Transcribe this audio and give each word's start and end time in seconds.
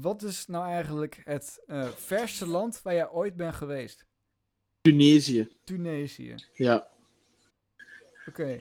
wat 0.00 0.22
is 0.22 0.46
nou 0.46 0.66
eigenlijk 0.66 1.20
het 1.24 1.62
eh, 1.66 1.88
verste 1.88 2.46
land 2.46 2.82
waar 2.82 2.94
jij 2.94 3.10
ooit 3.10 3.36
bent 3.36 3.54
geweest? 3.54 4.06
Tunesië. 4.80 5.48
Tunesië. 5.64 6.34
Ja. 6.52 6.88
Oké. 8.26 8.60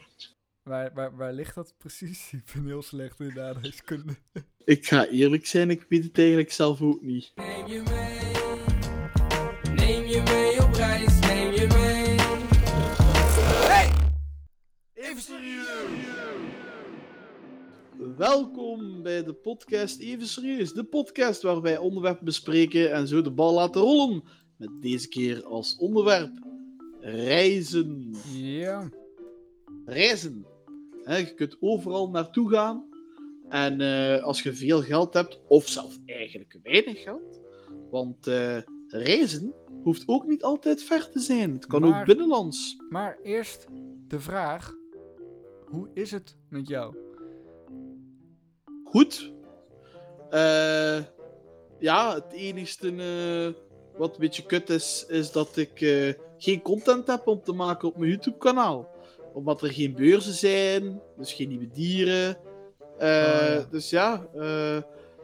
Waar, 0.64 0.94
waar, 0.94 1.16
waar 1.16 1.34
ligt 1.34 1.56
dat 1.56 1.74
precies? 1.78 2.32
Ik 2.34 2.52
ben 2.54 2.66
heel 2.66 2.82
slecht 2.82 3.20
in 3.20 3.42
aardrijkskunde. 3.42 4.16
Ik 4.64 4.88
ga 4.88 5.08
eerlijk 5.08 5.46
zijn, 5.46 5.70
ik 5.70 5.86
weet 5.90 6.04
het 6.04 6.18
eigenlijk 6.18 6.52
zelf 6.52 6.82
ook 6.82 7.02
niet. 7.02 7.34
Welkom 18.22 19.02
bij 19.04 19.24
de 19.24 19.34
podcast 19.34 20.00
Even 20.00 20.28
Serieus. 20.28 20.74
De 20.74 20.84
podcast 20.84 21.42
waar 21.42 21.62
wij 21.62 21.78
onderwerpen 21.78 22.26
bespreken 22.26 22.92
en 22.92 23.08
zo 23.08 23.22
de 23.22 23.32
bal 23.32 23.54
laten 23.54 23.82
rollen. 23.82 24.24
Met 24.58 24.70
deze 24.82 25.08
keer 25.08 25.44
als 25.46 25.78
onderwerp 25.78 26.32
reizen. 27.00 28.16
Ja. 28.34 28.90
Reizen. 29.86 30.46
Hè, 31.04 31.18
je 31.18 31.34
kunt 31.34 31.58
overal 31.60 32.10
naartoe 32.10 32.50
gaan. 32.50 32.86
En 33.50 33.82
eh, 33.82 34.24
als 34.24 34.42
je 34.42 34.54
veel 34.54 34.82
geld 34.82 35.14
hebt, 35.14 35.40
of 35.48 35.68
zelf 35.68 35.98
eigenlijk 36.06 36.60
weinig 36.64 37.02
geld. 37.02 37.40
Want 37.90 38.28
eh, 38.28 38.58
reizen 38.88 39.54
hoeft 39.84 40.04
ook 40.08 40.28
niet 40.28 40.44
altijd 40.44 40.84
ver 40.84 41.10
te 41.10 41.20
zijn. 41.20 41.54
Het 41.54 41.66
kan 41.66 41.82
Maar- 41.82 42.00
ook 42.00 42.06
binnenlands. 42.06 42.76
Maar 42.90 43.20
eerst 43.24 43.68
de 44.08 44.20
vraag. 44.20 44.76
Hoe 45.66 45.90
is 45.94 46.12
het 46.12 46.38
met 46.50 46.68
jou? 46.68 46.96
Goed. 48.92 49.32
Eh, 50.30 50.98
ja, 51.80 52.14
het 52.14 52.34
enigste 52.34 52.88
eh, 52.88 53.62
wat 53.98 54.14
een 54.14 54.20
beetje 54.20 54.46
kut 54.46 54.70
is, 54.70 55.06
is 55.08 55.32
dat 55.32 55.58
ik 55.58 55.82
eh, 55.82 56.14
geen 56.38 56.62
content 56.62 57.08
heb 57.08 57.28
om 57.28 57.42
te 57.44 57.54
maken 57.54 57.88
op 57.88 57.98
mijn 57.98 58.10
YouTube-kanaal. 58.10 58.90
Omdat 59.34 59.62
er 59.62 59.72
geen 59.72 59.94
beurzen 59.94 60.34
zijn, 60.34 61.02
dus 61.18 61.34
geen 61.34 61.48
nieuwe 61.48 61.68
dieren. 61.68 62.38
Ja. 63.00 63.66
Dus 63.70 63.90
ja, 63.90 64.28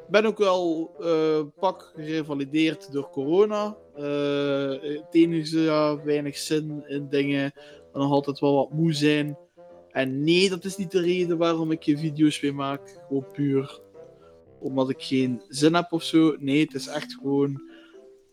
ik 0.06 0.10
ben 0.10 0.26
ook 0.26 0.38
wel 0.38 0.92
pak 1.60 1.92
gerevalideerd 1.96 2.92
door 2.92 3.10
corona. 3.10 3.78
Het 3.94 5.08
enige, 5.12 5.60
ja, 5.60 6.04
weinig 6.04 6.38
zin 6.38 6.84
in 6.88 7.08
dingen. 7.10 7.52
En 7.94 8.00
nog 8.00 8.12
altijd 8.12 8.40
wel 8.40 8.56
wat 8.56 8.72
moe 8.72 8.94
zijn. 8.94 9.38
En 9.98 10.24
nee, 10.24 10.50
dat 10.50 10.66
is 10.66 10.78
niet 10.78 10.92
de 10.92 11.02
reden 11.02 11.38
waarom 11.38 11.72
ik 11.72 11.84
je 11.84 11.98
video's 11.98 12.40
weer 12.40 12.56
maak. 12.56 13.00
Gewoon 13.08 13.26
puur 13.34 13.80
omdat 14.60 14.90
ik 14.90 15.02
geen 15.04 15.42
zin 15.48 15.74
heb 15.76 15.92
of 15.92 16.04
zo. 16.04 16.36
Nee, 16.40 16.62
het 16.62 16.74
is 16.74 16.88
echt 16.88 17.14
gewoon 17.14 17.62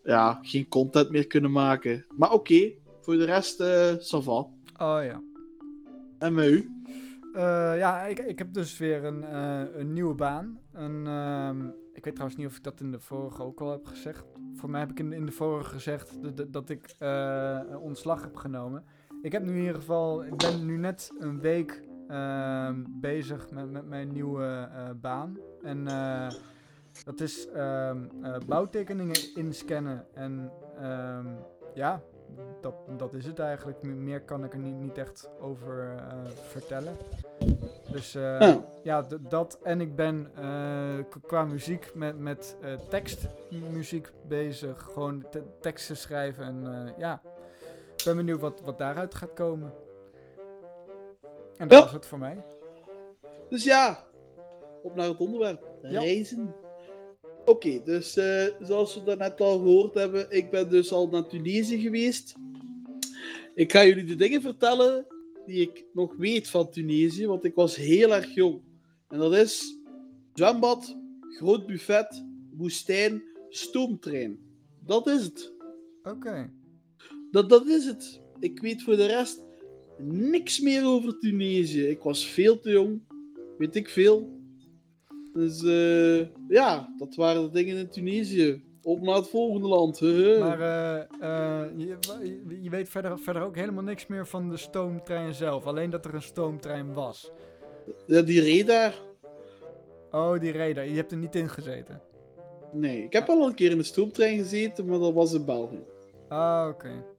ja, 0.03 0.39
geen 0.43 0.69
content 0.69 1.11
meer 1.11 1.27
kunnen 1.27 1.51
maken. 1.53 2.07
Maar 2.17 2.33
oké, 2.33 2.73
voor 3.01 3.17
de 3.17 3.25
rest, 3.25 3.61
eh 3.61 3.93
ça 3.95 4.23
va. 4.23 4.33
Oh 4.79 4.99
ja. 5.05 5.23
En 6.19 6.35
met 6.35 6.51
u? 6.51 6.71
Eh, 7.35 7.43
ja, 7.79 8.03
ik, 8.03 8.19
ik 8.19 8.39
heb 8.39 8.53
dus 8.53 8.79
weer 8.79 9.05
een, 9.05 9.25
eh, 9.25 9.63
een 9.75 9.93
nieuwe 9.93 10.15
baan. 10.15 10.59
Een, 10.73 11.07
ehm, 11.07 11.67
ik 11.93 12.05
weet 12.05 12.15
trouwens 12.15 12.37
niet 12.37 12.47
of 12.47 12.57
ik 12.57 12.63
dat 12.63 12.81
in 12.81 12.91
de 12.91 13.01
vorige 13.01 13.43
ook 13.43 13.61
al 13.61 13.71
heb 13.71 13.85
gezegd. 13.87 14.25
Voor 14.55 14.71
mij 14.71 14.81
heb 14.81 14.91
ik 14.91 14.99
in, 14.99 15.13
in 15.13 15.27
de 15.27 15.33
vorige 15.33 15.71
gezegd 15.71 16.23
dat- 16.37 16.53
dat, 16.53 16.71
ik 16.71 16.95
eh, 16.99 17.61
ontslag 17.81 18.23
heb 18.23 18.37
genomen. 18.37 18.85
Ik 19.25 19.33
heb 19.33 19.43
nu 19.43 19.51
in 19.51 19.59
ieder 19.59 19.75
geval, 19.75 20.25
ik 20.25 20.37
ben 20.37 20.67
nu 20.67 20.77
net 20.77 21.13
een 21.19 21.41
week 21.41 21.83
ehm, 22.09 22.83
bezig 22.89 23.51
met, 23.51 23.71
met 23.71 23.87
mijn 23.89 24.13
nieuwe 24.13 24.69
eh, 24.75 24.91
baan. 25.01 25.39
En 25.63 25.89
eh, 25.89 26.31
dat 27.05 27.21
is 27.21 27.49
ehm, 27.51 27.99
eh, 28.23 28.35
bouwtekeningen 28.47 29.35
inscannen. 29.35 30.07
En 30.15 30.51
ehm, 30.81 31.27
ja, 31.75 32.01
dat, 32.61 32.75
dat 32.97 33.15
is 33.15 33.27
het 33.27 33.39
eigenlijk. 33.39 33.83
Me- 33.83 33.93
Meer 33.95 34.21
kan 34.21 34.45
ik 34.45 34.53
er 34.53 34.59
niet, 34.59 34.79
niet 34.81 34.99
echt 34.99 35.31
over 35.41 35.95
vertellen. 36.49 36.97
Dus 37.91 38.13
ja, 38.83 39.07
dat. 39.29 39.59
En 39.63 39.81
ik 39.81 39.97
ben 39.97 40.31
qua 41.27 41.45
muziek 41.45 41.95
met, 41.95 42.19
met 42.19 42.57
tekstmuziek 42.89 44.13
bezig. 44.29 44.83
Gewoon 44.93 45.25
te- 45.31 45.45
teksten 45.61 45.97
schrijven. 45.97 46.45
En 46.45 46.93
ja, 46.99 47.21
ik 48.05 48.15
ben 48.15 48.25
benieuwd 48.25 48.41
wat, 48.41 48.61
wat 48.61 48.79
daaruit 48.79 49.15
gaat 49.15 49.33
komen. 49.35 49.73
En 51.57 51.69
dat 51.69 51.79
Ja. 51.79 51.85
was 51.85 51.93
het 51.93 52.07
voor 52.07 52.19
mij. 52.19 52.45
Dus 53.49 53.65
ja, 53.65 54.07
op 54.83 54.95
naar 54.95 55.09
het 55.09 55.19
onderwerp. 55.19 55.67
Ja. 55.83 56.01
Reizen. 56.01 56.55
Oké, 57.45 57.83
dus 57.85 58.17
eh, 58.17 58.47
zoals 58.61 58.95
we 58.95 59.03
daarnet 59.03 59.41
al 59.41 59.59
gehoord 59.59 59.95
hebben, 59.95 60.27
ik 60.31 60.51
ben 60.51 60.71
dus 60.71 60.93
al 60.93 61.09
naar 61.09 61.27
Tunesië 61.27 61.81
geweest. 61.81 62.35
Ik 63.55 63.73
ga 63.73 63.85
jullie 63.85 64.05
de 64.05 64.15
dingen 64.15 64.41
vertellen 64.43 65.07
die 65.47 65.61
ik 65.61 65.85
nog 65.93 66.17
weet 66.17 66.51
van 66.51 66.71
Tunesië, 66.71 67.27
want 67.27 67.45
ik 67.45 67.55
was 67.55 67.77
heel 67.77 68.15
erg 68.15 68.35
jong. 68.35 68.63
En 69.09 69.19
dat 69.19 69.35
is 69.35 69.79
zwembad, 70.35 70.97
groot 71.21 71.67
buffet, 71.67 72.25
woestijn, 72.57 73.23
stoomtrein. 73.49 74.39
Dat 74.81 75.07
is 75.07 75.25
het. 75.25 75.53
Oké. 76.03 76.51
Dat, 77.35 77.49
dat 77.49 77.67
is 77.67 77.85
het. 77.85 78.21
Ik 78.39 78.61
weet 78.61 78.83
voor 78.83 78.97
de 78.97 79.07
rest 79.07 79.43
niks 79.99 80.61
meer 80.61 80.85
over 80.85 81.19
Tunesië. 81.19 81.87
Ik 81.87 82.03
was 82.03 82.27
veel 82.27 82.61
te 82.61 82.71
jong. 82.71 83.03
Weet 83.59 83.75
ik 83.75 83.89
veel. 83.89 84.41
Dus 85.33 85.63
eh, 85.63 86.27
ja, 86.49 86.95
dat 86.97 87.15
waren 87.15 87.43
de 87.43 87.51
dingen 87.51 87.77
in 87.77 87.89
Tunesië. 87.89 88.63
Op 88.83 89.01
naar 89.01 89.15
het 89.15 89.29
volgende 89.29 89.69
land. 89.69 90.01
Maar 90.41 90.61
eh, 90.61 91.01
eh, 91.21 91.71
je, 92.61 92.71
weet 92.71 92.89
verder, 92.89 93.19
verder 93.19 93.43
ook 93.43 93.57
helemaal 93.57 93.83
niks 93.83 94.07
meer 94.07 94.27
van 94.27 94.51
de 94.51 94.57
stoomtrein 94.57 95.35
zelf. 95.35 95.65
Alleen 95.67 95.91
dat 95.91 96.05
er 96.05 96.15
een 96.15 96.23
stoomtrein 96.23 96.93
was. 96.93 97.31
Ja, 98.07 98.23
die 98.23 98.41
reed 98.41 98.67
daar. 98.67 98.95
Oh, 100.11 100.41
die 100.41 100.53
reden. 100.53 100.89
Je 100.89 100.97
hebt 100.97 101.13
er 101.13 101.19
niet 101.19 101.35
in 101.35 101.49
gezeten. 101.49 102.01
Nee, 102.73 103.03
ik 103.03 103.13
heb 103.13 103.29
al 103.29 103.47
een 103.47 103.55
keer 103.55 103.71
in 103.71 103.79
de 103.79 103.85
stoomtrein 103.85 104.39
gezeten, 104.39 104.87
maar 104.87 104.99
dat 104.99 105.13
was 105.13 105.33
in 105.33 105.45
België. 105.45 105.83
Ah, 106.29 106.69
oké. 106.69 107.14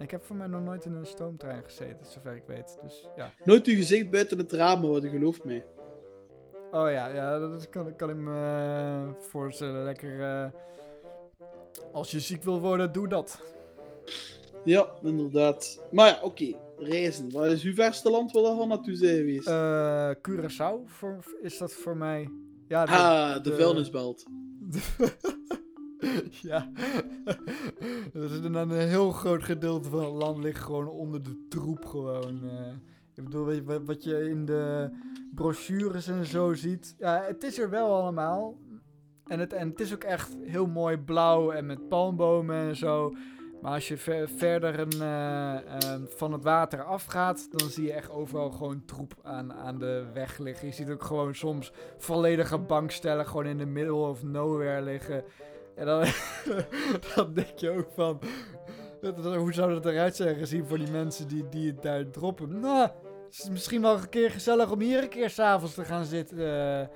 Ik 0.00 0.10
heb 0.10 0.24
voor 0.24 0.36
mij 0.36 0.46
nog 0.46 0.62
nooit 0.62 0.84
in 0.84 0.92
een 0.94 1.06
stoomtrein 1.06 1.62
gezeten, 1.64 2.06
zover 2.06 2.34
ik 2.36 2.42
weet. 2.46 2.78
Dus 2.82 3.08
ja. 3.16 3.30
Nooit 3.44 3.66
uw 3.66 3.74
gezicht 3.74 4.10
buiten 4.10 4.38
het 4.38 4.52
raam 4.52 4.84
houden, 4.84 5.10
geloof 5.10 5.44
mij. 5.44 5.64
Oh 6.70 6.90
ja, 6.90 7.08
ja 7.08 7.38
dat 7.38 7.68
kan, 7.68 7.96
kan 7.96 8.10
ik 8.10 8.16
me 8.16 8.34
eh, 8.34 9.22
voorstellen. 9.28 9.84
Lekker. 9.84 10.20
eh, 10.22 10.50
als 11.92 12.10
je 12.10 12.20
ziek 12.20 12.42
wil 12.42 12.60
worden, 12.60 12.92
doe 12.92 13.08
dat. 13.08 13.40
Ja, 14.64 14.88
inderdaad. 15.02 15.82
Maar 15.90 16.06
ja, 16.08 16.18
oké. 16.22 16.52
Reizen. 16.78 17.30
Wat 17.32 17.46
is 17.46 17.62
uw 17.62 17.74
verste 17.74 18.10
land 18.10 18.32
waar 18.32 18.56
we 18.58 18.66
naartoe 18.66 18.94
zijn 18.94 19.16
geweest? 19.16 19.46
Eh 19.48 20.10
Curaçao 20.28 20.84
voor, 20.86 21.18
is 21.42 21.58
dat 21.58 21.72
voor 21.72 21.96
mij. 21.96 22.30
Ja, 22.68 22.84
de- 22.84 22.92
ah, 22.92 23.34
de, 23.34 23.40
de- 23.50 23.56
vuilnisbelt. 23.56 24.24
ja. 26.50 26.70
Er 28.14 28.24
is 28.24 28.38
een, 28.38 28.54
een 28.54 28.70
heel 28.70 29.10
groot 29.10 29.42
gedeelte 29.42 29.88
van 29.88 30.04
het 30.04 30.12
land 30.14 30.38
ligt 30.38 30.62
gewoon 30.62 30.88
onder 30.88 31.22
de 31.22 31.46
troep 31.48 31.84
gewoon. 31.86 32.48
eh. 32.48 32.72
ik 33.14 33.24
bedoel, 33.24 33.44
weet 33.44 33.86
wat, 33.86 34.04
je 34.04 34.28
in 34.28 34.44
de 34.44 34.90
brochures 35.34 36.08
en 36.08 36.24
zo 36.26 36.54
ziet. 36.54 36.94
Ja, 36.98 37.22
het 37.26 37.42
is 37.42 37.58
er 37.58 37.70
wel 37.70 37.94
allemaal. 38.00 38.58
En 39.26 39.38
het, 39.40 39.52
en 39.52 39.68
het 39.68 39.80
is 39.80 39.94
ook 39.94 40.04
echt 40.04 40.36
heel 40.42 40.66
mooi 40.66 40.96
blauw 40.98 41.50
en 41.50 41.66
met 41.66 41.88
palmbomen 41.88 42.56
en 42.56 42.76
zo. 42.76 43.12
Maar 43.62 43.72
als 43.72 43.88
je 43.88 43.96
ver- 43.96 44.28
verder 44.28 44.78
een, 44.78 45.00
eh, 45.00 45.54
eh, 45.94 46.00
van 46.08 46.32
het 46.32 46.44
water 46.44 46.84
afgaat, 46.84 47.48
dan 47.58 47.68
zie 47.68 47.84
je 47.84 47.92
echt 47.92 48.10
overal 48.10 48.50
gewoon 48.50 48.84
troep 48.84 49.14
aan, 49.22 49.52
aan 49.52 49.78
de 49.78 50.06
weg 50.14 50.38
liggen. 50.38 50.66
Je 50.66 50.74
ziet 50.74 50.90
ook 50.90 51.02
gewoon 51.04 51.34
soms 51.34 51.72
volledige 51.98 52.58
bankstellen 52.58 53.26
gewoon 53.26 53.46
in 53.46 53.58
de 53.58 53.66
middle 53.66 53.94
of 53.94 54.22
nowhere 54.22 54.82
liggen. 54.82 55.24
En 55.80 55.86
dan, 55.86 56.04
dan 57.14 57.34
denk 57.34 57.58
je 57.58 57.70
ook 57.70 57.88
van, 57.94 58.20
hoe 59.38 59.52
zou 59.52 59.72
dat 59.72 59.86
eruit 59.86 60.16
zijn 60.16 60.36
gezien 60.36 60.66
voor 60.66 60.78
die 60.78 60.90
mensen 60.90 61.28
die, 61.28 61.48
die 61.48 61.66
het 61.66 61.82
daar 61.82 62.10
droppen? 62.10 62.60
Nou, 62.60 62.80
het 63.26 63.38
is 63.38 63.48
misschien 63.50 63.82
wel 63.82 63.94
een 63.96 64.08
keer 64.08 64.30
gezellig 64.30 64.70
om 64.70 64.80
hier 64.80 65.02
een 65.02 65.08
keer 65.08 65.30
s'avonds 65.30 65.74
te 65.74 65.84
gaan 65.84 66.04
zitten. 66.04 66.38
eh. 66.38 66.86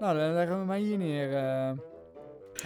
nou, 0.00 0.18
dan 0.18 0.32
leggen 0.34 0.58
we 0.58 0.64
maar 0.64 0.76
hier 0.76 0.98
neer. 0.98 1.34
eh. 1.36 1.72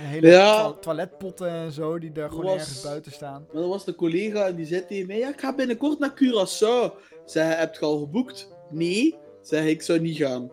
hele 0.01 0.27
Ja. 0.29 0.73
toiletpotten 0.73 1.49
en 1.49 1.73
zo, 1.73 1.99
die 1.99 2.13
daar 2.13 2.29
gewoon 2.31 2.45
Was- 2.45 2.55
ergens 2.55 2.83
buiten 2.83 3.13
staan. 3.13 3.47
Maar 3.53 3.61
dat 3.63 3.71
was 3.71 3.85
de 3.85 3.95
collega 3.95 4.47
en 4.47 4.57
die 4.57 4.67
zei 4.67 4.87
tegen 4.87 5.07
mij: 5.07 5.19
ja, 5.19 5.29
Ik 5.29 5.41
ga 5.41 5.55
binnenkort 5.55 5.99
naar 5.99 6.15
Curaçao. 6.23 6.95
Zei 7.25 7.49
heb 7.55 7.75
je 7.75 7.81
al 7.85 7.99
geboekt? 7.99 8.55
Nee. 8.71 9.19
Zeg 9.43 9.65
ik 9.65 9.83
zou 9.83 10.01
niet 10.01 10.17
gaan. 10.17 10.51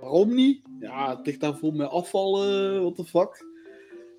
Waarom 0.00 0.34
niet? 0.34 0.62
Ja, 0.80 1.16
het 1.16 1.26
ligt 1.26 1.40
daar 1.40 1.54
vol 1.56 1.70
met 1.70 1.88
afval, 1.88 2.32
what 2.80 2.96
the 2.96 3.04
fuck. 3.04 3.52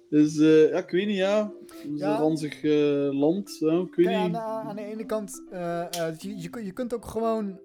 Dus 0.10 0.38
eh, 0.38 0.70
ja, 0.70 0.78
ik 0.78 0.90
weet 0.90 1.08
niet, 1.08 1.16
ja. 1.18 1.52
Is 1.94 2.00
Ja. 2.00 2.14
een 2.14 2.20
ranzig 2.22 2.64
eh, 2.64 3.10
land, 3.20 3.58
ja, 3.60 3.80
ik 3.80 3.96
weet 3.96 4.06
Kijk, 4.06 4.18
aan, 4.18 4.28
niet. 4.28 4.40
aan 4.40 4.76
de 4.76 4.86
ene 4.86 5.06
kant, 5.06 5.44
eh, 5.52 5.82
eh, 5.82 6.18
je, 6.18 6.38
je, 6.38 6.50
je 6.66 6.72
kunt 6.72 6.94
ook 6.94 7.06
gewoon 7.06 7.60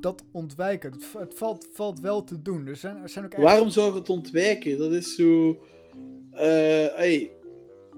dat 0.00 0.24
ontwijken. 0.32 0.92
Het, 0.92 1.04
het 1.18 1.34
valt, 1.34 1.68
valt 1.72 2.00
wel 2.00 2.24
te 2.24 2.42
doen. 2.42 2.66
Er 2.66 2.76
zijn, 2.76 2.96
er 2.96 3.08
zijn 3.08 3.24
ook 3.24 3.32
echt... 3.32 3.42
Waarom 3.42 3.70
zou 3.70 3.92
je 3.92 3.98
het 3.98 4.08
ontwijken? 4.08 4.78
Dat 4.78 4.92
is 4.92 5.14
zo... 5.14 5.56
hey, 6.30 7.30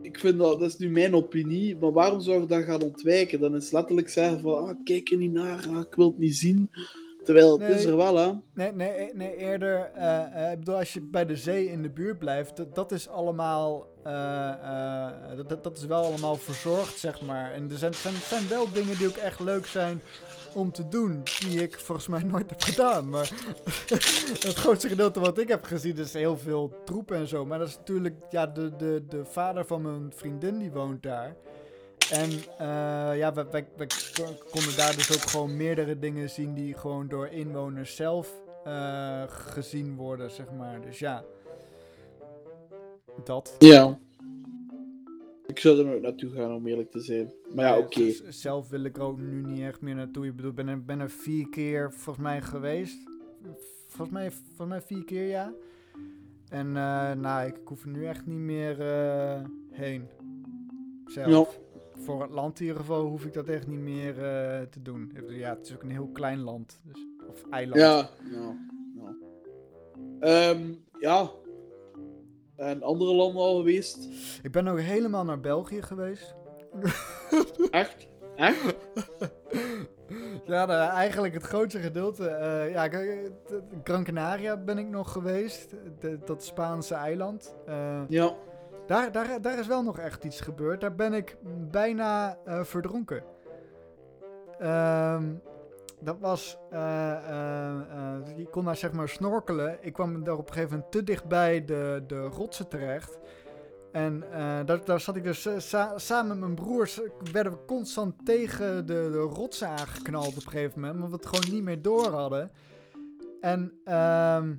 ik 0.02 0.18
vind 0.18 0.38
dat, 0.38 0.60
dat 0.60 0.68
is 0.68 0.76
nu 0.78 0.90
mijn 0.90 1.14
opinie, 1.14 1.76
maar 1.76 1.92
waarom 1.92 2.20
zou 2.20 2.40
je 2.40 2.46
dat 2.46 2.62
gaan 2.64 2.82
ontwijken? 2.82 3.40
Dan 3.40 3.56
is 3.56 3.70
letterlijk 3.70 4.08
zeggen 4.08 4.40
van, 4.40 4.68
ah, 4.68 4.76
kijk 4.84 5.10
er 5.10 5.16
niet 5.16 5.32
naar, 5.32 5.66
ah, 5.68 5.80
ik 5.80 5.94
wil 5.94 6.06
het 6.08 6.18
niet 6.18 6.36
zien. 6.36 6.70
Terwijl 7.28 7.58
het 7.58 7.68
is 7.68 7.84
er 7.84 7.96
wel, 7.96 8.16
hè. 8.16 8.30
Nee, 8.54 8.72
nee, 8.72 9.10
nee 9.14 9.36
eerder. 9.36 9.90
eh, 9.94 10.44
eh, 10.46 10.52
ik 10.52 10.58
bedoel, 10.58 10.76
als 10.76 10.92
je 10.92 11.00
bij 11.00 11.26
de 11.26 11.36
zee 11.36 11.70
in 11.70 11.82
de 11.82 11.90
buurt 11.90 12.18
blijft, 12.18 12.56
dat, 12.56 12.74
dat 12.74 12.92
is 12.92 13.08
allemaal. 13.08 13.86
eh, 14.04 15.08
dat- 15.36 15.48
dat, 15.48 15.64
dat 15.64 15.76
is 15.76 15.84
wel 15.86 16.04
allemaal 16.04 16.36
verzorgd, 16.36 16.98
zeg 16.98 17.20
maar. 17.22 17.52
En 17.52 17.70
er 17.70 17.78
zijn, 17.78 17.94
zijn, 17.94 18.14
zijn 18.14 18.48
wel 18.48 18.72
dingen 18.72 18.98
die 18.98 19.08
ook 19.08 19.16
echt 19.16 19.40
leuk 19.40 19.66
zijn 19.66 20.00
om 20.54 20.72
te 20.72 20.88
doen, 20.88 21.22
die 21.48 21.62
ik 21.62 21.78
volgens 21.78 22.06
mij 22.08 22.22
nooit 22.22 22.50
heb 22.50 22.62
gedaan. 22.62 23.08
Maar 23.08 23.30
het 24.48 24.54
grootste 24.54 24.88
gedeelte 24.88 25.20
wat 25.20 25.38
ik 25.38 25.48
heb 25.48 25.64
gezien 25.64 25.96
is 25.98 26.12
heel 26.12 26.36
veel 26.38 26.72
troep 26.84 27.10
en 27.10 27.26
zo. 27.26 27.44
Maar 27.46 27.58
dat 27.58 27.68
is 27.68 27.76
natuurlijk, 27.76 28.14
ja, 28.30 28.46
de, 28.46 28.76
de, 28.76 29.04
de 29.08 29.24
vader 29.24 29.64
van 29.66 29.82
mijn 29.82 30.12
vriendin 30.14 30.58
die 30.58 30.70
woont 30.72 31.02
daar. 31.02 31.36
En 32.12 32.30
eh, 32.58 33.18
ja, 33.18 33.32
wij, 33.34 33.46
wij, 33.50 33.66
wij 33.76 33.86
konden 34.50 34.76
daar 34.76 34.94
dus 34.94 35.12
ook 35.16 35.30
gewoon 35.30 35.56
meerdere 35.56 35.98
dingen 35.98 36.30
zien 36.30 36.54
die 36.54 36.74
gewoon 36.74 37.08
door 37.08 37.26
inwoners 37.28 37.96
zelf 37.96 38.32
eh, 38.64 39.22
gezien 39.26 39.96
worden, 39.96 40.30
zeg 40.30 40.46
maar. 40.52 40.80
Dus 40.80 40.98
ja, 40.98 41.24
dat. 43.24 43.56
Ja. 43.58 43.98
Ik 45.46 45.58
zou 45.58 45.78
er 45.78 45.84
nooit 45.84 46.02
naartoe 46.02 46.30
gaan, 46.30 46.54
om 46.54 46.66
eerlijk 46.66 46.90
te 46.90 47.00
zijn. 47.00 47.32
Maar 47.54 47.64
ja, 47.64 47.78
oké. 47.78 48.10
z- 48.10 48.22
Zelf 48.28 48.68
wil 48.68 48.84
ik 48.84 48.96
er 48.96 49.02
ook 49.02 49.18
nu 49.18 49.42
niet 49.42 49.60
echt 49.60 49.80
meer 49.80 49.94
naartoe. 49.94 50.26
Ik 50.26 50.36
bedoel, 50.36 50.50
ik 50.50 50.56
ben 50.56 50.68
er, 50.68 50.84
ben 50.84 51.00
er 51.00 51.10
vier 51.10 51.48
keer 51.48 51.92
volgens 51.92 52.24
mij 52.24 52.40
geweest. 52.42 52.98
Volgens 53.86 54.10
mij, 54.18 54.30
volgens 54.30 54.68
mij 54.68 54.80
vier 54.82 55.04
keer, 55.04 55.28
ja. 55.28 55.52
En 56.48 56.66
eh, 56.76 57.12
nou, 57.12 57.46
ik 57.46 57.56
hoef 57.64 57.82
er 57.82 57.88
nu 57.88 58.06
echt 58.06 58.26
niet 58.26 58.38
meer 58.38 58.76
heen. 59.70 60.08
Zelf. 61.06 61.60
Voor 61.98 62.22
het 62.22 62.30
land 62.30 62.60
in 62.60 62.66
ieder 62.66 62.80
geval 62.80 63.04
hoef 63.06 63.24
ik 63.24 63.32
dat 63.32 63.48
echt 63.48 63.66
niet 63.66 63.78
meer 63.80 64.08
eh, 64.14 64.60
te 64.70 64.82
doen. 64.82 65.12
Ja, 65.28 65.48
het 65.56 65.66
is 65.66 65.74
ook 65.74 65.82
een 65.82 65.90
heel 65.90 66.10
klein 66.12 66.40
land. 66.40 66.80
Dus, 66.84 67.06
of 67.28 67.44
eiland. 67.50 67.80
Ja, 67.80 68.08
ja. 68.30 68.56
Ja. 68.94 69.14
Ehm, 70.20 70.72
ja. 70.98 71.30
En 72.56 72.82
andere 72.82 73.14
landen 73.14 73.42
al 73.42 73.56
geweest? 73.56 74.08
Ik 74.42 74.52
ben 74.52 74.68
ook 74.68 74.78
helemaal 74.80 75.24
naar 75.24 75.40
België 75.40 75.82
geweest. 75.82 76.34
Echt? 77.70 78.06
Echt? 78.36 78.76
Ja, 80.46 80.64
nou, 80.66 80.90
eigenlijk 80.90 81.34
het 81.34 81.42
grootste 81.42 81.78
gedeelte. 81.80 82.26
eh, 82.28 82.70
ja, 82.70 82.88
eh, 82.90 83.30
Gran 83.84 84.04
Canaria 84.04 84.56
ben 84.56 84.78
ik 84.78 84.88
nog 84.88 85.12
geweest. 85.12 85.70
De- 86.00 86.18
dat 86.24 86.44
Spaanse 86.44 86.94
eiland. 86.94 87.56
Ja. 88.08 88.34
Daar, 88.88 89.12
daar, 89.12 89.40
daar 89.40 89.58
is 89.58 89.66
wel 89.66 89.82
nog 89.82 89.98
echt 89.98 90.24
iets 90.24 90.40
gebeurd. 90.40 90.80
Daar 90.80 90.94
ben 90.94 91.12
ik 91.12 91.36
bijna 91.70 92.38
eh, 92.44 92.64
verdronken. 92.64 93.22
Ehm, 94.58 95.24
dat 96.00 96.16
was. 96.18 96.58
eh, 96.70 97.12
eh, 97.12 97.80
eh, 97.80 98.36
je 98.36 98.46
kon 98.50 98.64
daar 98.64 98.76
zeg 98.76 98.92
maar 98.92 99.08
snorkelen. 99.08 99.78
Ik 99.80 99.92
kwam 99.92 100.24
daar 100.24 100.36
op 100.36 100.46
een 100.48 100.52
gegeven 100.52 100.70
moment 100.74 100.92
te 100.92 101.02
dichtbij 101.04 101.64
de, 101.64 102.04
de 102.06 102.20
rotsen 102.20 102.68
terecht. 102.68 103.18
En 103.92 104.24
daar, 104.84 105.00
zat 105.00 105.16
ik 105.16 105.24
dus 105.24 105.48
sa- 105.68 105.98
samen 105.98 106.28
met 106.28 106.38
mijn 106.38 106.54
broers. 106.54 107.00
werden 107.32 107.52
we 107.52 107.58
constant 107.66 108.14
tegen 108.26 108.86
de, 108.86 109.08
de 109.12 109.18
rotsen 109.18 109.68
aangeknald 109.68 110.28
op 110.28 110.34
een 110.36 110.42
gegeven 110.50 110.80
moment. 110.80 110.94
Omdat 110.94 111.10
we 111.10 111.16
het 111.16 111.36
gewoon 111.36 111.54
niet 111.54 111.64
meer 111.64 111.82
door 111.82 112.06
hadden. 112.10 112.50
En 113.40 113.72
ehm, 113.84 114.54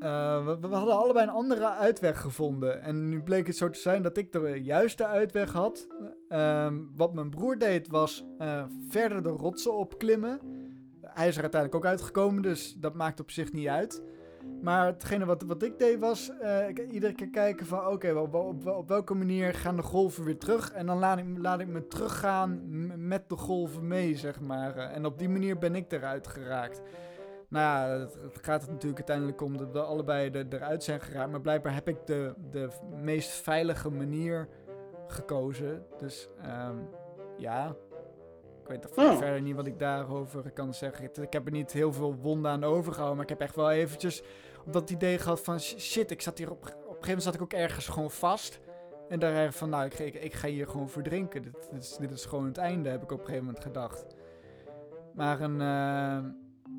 eh, 0.00 0.46
we, 0.60 0.66
hadden 0.66 0.96
allebei 0.96 1.26
een 1.26 1.32
andere 1.32 1.68
uitweg 1.68 2.20
gevonden. 2.20 2.82
En 2.82 3.08
nu 3.08 3.22
bleek 3.22 3.46
het 3.46 3.56
zo 3.56 3.70
te 3.70 3.78
zijn 3.78 4.02
dat 4.02 4.16
ik 4.16 4.32
de 4.32 4.62
juiste 4.62 5.06
uitweg 5.06 5.52
had. 5.52 5.86
Ehm, 6.28 6.80
wat 6.96 7.14
mijn 7.14 7.30
broer 7.30 7.58
deed 7.58 7.88
was 7.88 8.24
eh, 8.38 8.64
verder 8.88 9.22
de 9.22 9.28
rotsen 9.28 9.74
opklimmen. 9.74 10.40
Hij 11.00 11.28
is 11.28 11.36
er 11.36 11.42
uiteindelijk 11.42 11.84
ook 11.84 11.90
uitgekomen, 11.90 12.42
dus 12.42 12.74
dat 12.74 12.94
maakt 12.94 13.20
op 13.20 13.30
zich 13.30 13.52
niet 13.52 13.68
uit. 13.68 14.02
Maar 14.62 14.86
hetgene 14.86 15.24
wat, 15.24 15.42
wat 15.42 15.62
ik 15.62 15.78
deed 15.78 15.98
was 15.98 16.38
eh, 16.38 16.66
iedere 16.90 17.12
keer 17.12 17.30
kijken 17.30 17.66
van 17.66 17.86
oké, 17.86 18.12
op, 18.12 18.34
op, 18.66 18.88
welke 18.88 19.14
manier 19.14 19.54
gaan 19.54 19.76
de 19.76 19.82
golven 19.82 20.24
weer 20.24 20.38
terug. 20.38 20.72
En 20.72 20.86
dan 20.86 20.98
laat 20.98 21.18
ik, 21.18 21.24
laat 21.36 21.60
ik 21.60 21.68
me 21.68 21.86
teruggaan 21.86 22.60
met 23.08 23.28
de 23.28 23.36
golven 23.36 23.86
mee, 23.86 24.16
zeg 24.16 24.40
maar. 24.40 24.76
En 24.76 25.06
op 25.06 25.18
die 25.18 25.28
manier 25.28 25.58
ben 25.58 25.74
ik 25.74 25.92
eruit 25.92 26.26
geraakt. 26.26 26.82
Nou 27.54 27.88
ja, 27.88 27.98
het, 27.98 28.14
het 28.14 28.38
gaat 28.44 28.60
het 28.60 28.70
natuurlijk 28.70 28.96
uiteindelijk 28.98 29.40
om 29.40 29.56
dat 29.56 29.72
we 29.72 29.82
allebei 29.82 30.30
er, 30.30 30.46
eruit 30.50 30.84
zijn 30.84 31.00
geraakt. 31.00 31.30
Maar 31.30 31.40
blijkbaar 31.40 31.74
heb 31.74 31.88
ik 31.88 32.06
de, 32.06 32.34
de 32.50 32.68
meest 33.02 33.30
veilige 33.30 33.90
manier 33.90 34.48
gekozen. 35.06 35.86
Dus 35.98 36.28
ehm, 36.42 36.76
ja, 37.38 37.76
ik 38.62 38.68
weet 38.68 38.96
Oh. 38.96 39.16
verder 39.16 39.40
niet 39.42 39.56
wat 39.56 39.66
ik 39.66 39.78
daarover 39.78 40.50
kan 40.50 40.74
zeggen. 40.74 41.04
Ik 41.22 41.32
heb 41.32 41.46
er 41.46 41.52
niet 41.52 41.72
heel 41.72 41.92
veel 41.92 42.14
wonden 42.14 42.50
aan 42.50 42.64
overgehouden. 42.64 43.16
Maar 43.16 43.24
ik 43.24 43.30
heb 43.38 43.40
echt 43.40 43.56
wel 43.56 43.70
eventjes 43.70 44.22
dat 44.70 44.90
idee 44.90 45.18
gehad 45.18 45.40
van 45.40 45.60
sh- 45.60 45.76
shit, 45.78 46.10
ik 46.10 46.22
zat 46.22 46.38
hier 46.38 46.50
op, 46.50 46.58
op 46.62 46.66
een 46.66 46.72
gegeven 46.80 47.00
moment 47.06 47.22
zat 47.22 47.34
ik 47.34 47.42
ook 47.42 47.52
ergens 47.52 47.88
gewoon 47.88 48.10
vast. 48.10 48.60
En 49.08 49.18
daar 49.18 49.52
van, 49.52 49.68
nou, 49.68 49.84
ik, 49.84 49.98
ik, 49.98 50.14
ik 50.14 50.32
ga 50.34 50.48
hier 50.48 50.66
gewoon 50.68 50.88
verdrinken. 50.88 51.42
Dit, 51.42 51.68
dit, 51.72 51.82
is, 51.82 51.96
dit 51.96 52.10
is 52.10 52.24
gewoon 52.24 52.46
het 52.46 52.58
einde, 52.58 52.88
heb 52.88 53.02
ik 53.02 53.12
op 53.12 53.18
een 53.18 53.24
gegeven 53.24 53.44
moment 53.46 53.64
gedacht. 53.64 54.06
Maar 55.14 55.40
een, 55.40 55.60
eh, 55.60 56.30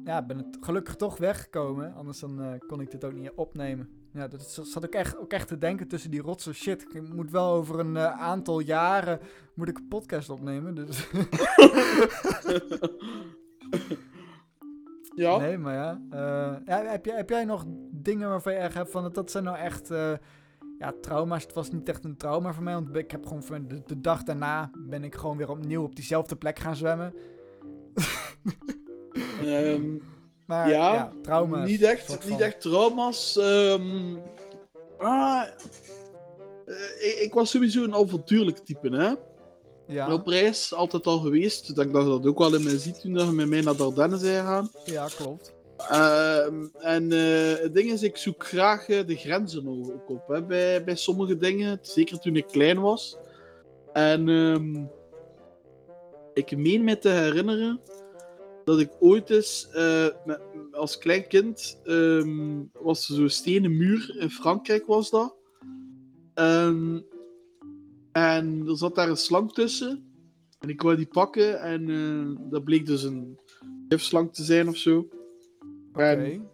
ja, 0.05 0.21
ben 0.21 0.37
het 0.37 0.57
gelukkig 0.61 0.95
toch 0.95 1.17
weggekomen. 1.17 1.93
Anders 1.93 2.19
dan 2.19 2.41
eh, 2.41 2.53
kon 2.67 2.81
ik 2.81 2.91
dit 2.91 3.03
ook 3.03 3.13
niet 3.13 3.31
opnemen. 3.35 3.89
Ja, 4.13 4.27
dat 4.27 4.61
zat 4.63 4.83
ik 4.83 4.93
echt, 4.93 5.17
ook 5.17 5.33
echt 5.33 5.47
te 5.47 5.57
denken 5.57 5.87
tussen 5.87 6.11
die 6.11 6.21
rotsen. 6.21 6.55
Shit, 6.55 6.81
ik 6.93 7.13
moet 7.13 7.31
wel 7.31 7.51
over 7.51 7.79
een 7.79 7.97
eh, 7.97 8.21
aantal 8.21 8.59
jaren 8.59 9.19
moet 9.53 9.69
ik 9.69 9.77
een 9.77 9.87
podcast 9.87 10.29
opnemen. 10.29 10.75
Dus 10.75 11.07
Ja. 15.15 15.37
Nee, 15.37 15.57
maar 15.57 15.73
ja. 15.73 16.01
eh, 16.09 16.55
ja 16.65 16.83
heb, 16.83 17.05
jij, 17.05 17.15
heb 17.15 17.29
jij 17.29 17.45
nog 17.45 17.63
dingen 17.91 18.29
waarvan 18.29 18.53
je 18.53 18.59
echt 18.59 18.73
hebt 18.73 18.91
van... 18.91 19.11
Dat 19.13 19.31
zijn 19.31 19.43
nou 19.43 19.57
echt 19.57 19.87
ja, 20.77 20.93
trauma's. 21.01 21.43
Het 21.43 21.53
was 21.53 21.71
niet 21.71 21.89
echt 21.89 22.03
een 22.03 22.17
trauma 22.17 22.53
voor 22.53 22.63
mij. 22.63 22.73
Want 22.73 22.95
ik 22.95 23.11
heb 23.11 23.25
gewoon 23.25 23.43
van 23.43 23.67
de, 23.67 23.81
de 23.85 24.01
dag 24.01 24.23
daarna... 24.23 24.71
ben 24.77 25.03
ik 25.03 25.15
gewoon 25.15 25.37
weer 25.37 25.49
opnieuw 25.49 25.83
op 25.83 25.95
diezelfde 25.95 26.35
plek 26.35 26.59
gaan 26.59 26.75
zwemmen. 26.75 27.13
Ehm, 29.43 29.97
Maar 30.45 30.69
ja, 30.69 30.93
Ja, 30.93 31.11
trauma's. 31.21 31.69
niet, 31.69 31.81
echt, 31.81 32.27
niet 32.29 32.41
echt 32.41 32.61
trauma's. 32.61 33.37
ah, 34.97 35.43
ik, 36.99 37.17
ik 37.21 37.33
was 37.33 37.49
sowieso 37.49 37.83
een 37.83 37.95
avontuurlijk 37.95 38.57
type, 38.57 38.89
hè. 38.95 39.13
Ja, 39.87 40.13
Op 40.13 40.27
reis, 40.27 40.73
altijd 40.73 41.05
al 41.05 41.19
geweest. 41.19 41.75
Dat 41.75 41.85
ik 41.85 41.93
dat 41.93 42.05
dat 42.05 42.25
ook 42.25 42.37
wel 42.37 42.55
in 42.55 42.63
mij 42.63 42.77
ziet 42.77 43.01
toen 43.01 43.17
je 43.17 43.31
met 43.31 43.47
mij 43.47 43.61
naar 43.61 43.75
de 43.75 43.83
Ardennen 43.83 44.19
zijn 44.19 44.45
gaan. 44.45 44.69
ja, 44.85 45.07
klopt. 45.15 45.53
Ehm, 45.77 46.65
en 46.79 47.11
eh, 47.11 47.61
het 47.61 47.73
ding 47.73 47.91
is, 47.91 48.03
ik 48.03 48.17
zoek 48.17 48.45
graag 48.45 48.87
eh, 48.89 49.07
de 49.07 49.15
grenzen 49.15 49.67
ook 49.67 50.09
op 50.09 50.27
hè, 50.27 50.43
bij, 50.43 50.83
bij 50.83 50.95
sommige 50.95 51.37
dingen. 51.37 51.79
Zeker 51.81 52.19
toen 52.19 52.35
ik 52.35 52.47
klein 52.47 52.81
was. 52.81 53.17
En 53.93 54.27
ik 56.33 56.57
meen 56.57 56.83
me 56.83 56.97
te 56.97 57.09
herinneren 57.09 57.79
dat 58.65 58.79
ik 58.79 58.89
ooit 58.99 59.29
eens 59.29 59.69
eh, 59.71 60.07
met, 60.25 60.41
als 60.71 60.97
klein 60.97 61.27
kind 61.27 61.79
ehm, 61.83 62.63
was 62.73 63.09
er 63.09 63.15
zo'n 63.15 63.29
stenen 63.29 63.77
muur 63.77 64.15
in 64.19 64.29
Frankrijk 64.29 64.85
was 64.85 65.09
dat. 65.09 65.35
En 68.11 68.63
er 68.67 68.77
zat 68.77 68.95
daar 68.95 69.09
een 69.09 69.17
slang 69.17 69.53
tussen. 69.53 70.03
En 70.59 70.69
ik 70.69 70.81
wou 70.81 70.95
die 70.95 71.07
pakken 71.07 71.61
en 71.61 71.89
eh, 71.89 72.49
dat 72.51 72.63
bleek 72.63 72.85
dus 72.85 73.03
een 73.03 73.39
gifslang 73.89 74.33
te 74.33 74.43
zijn 74.43 74.67
of 74.67 74.77
zo. 74.77 75.07
Oké. 75.91 76.03
En- 76.03 76.49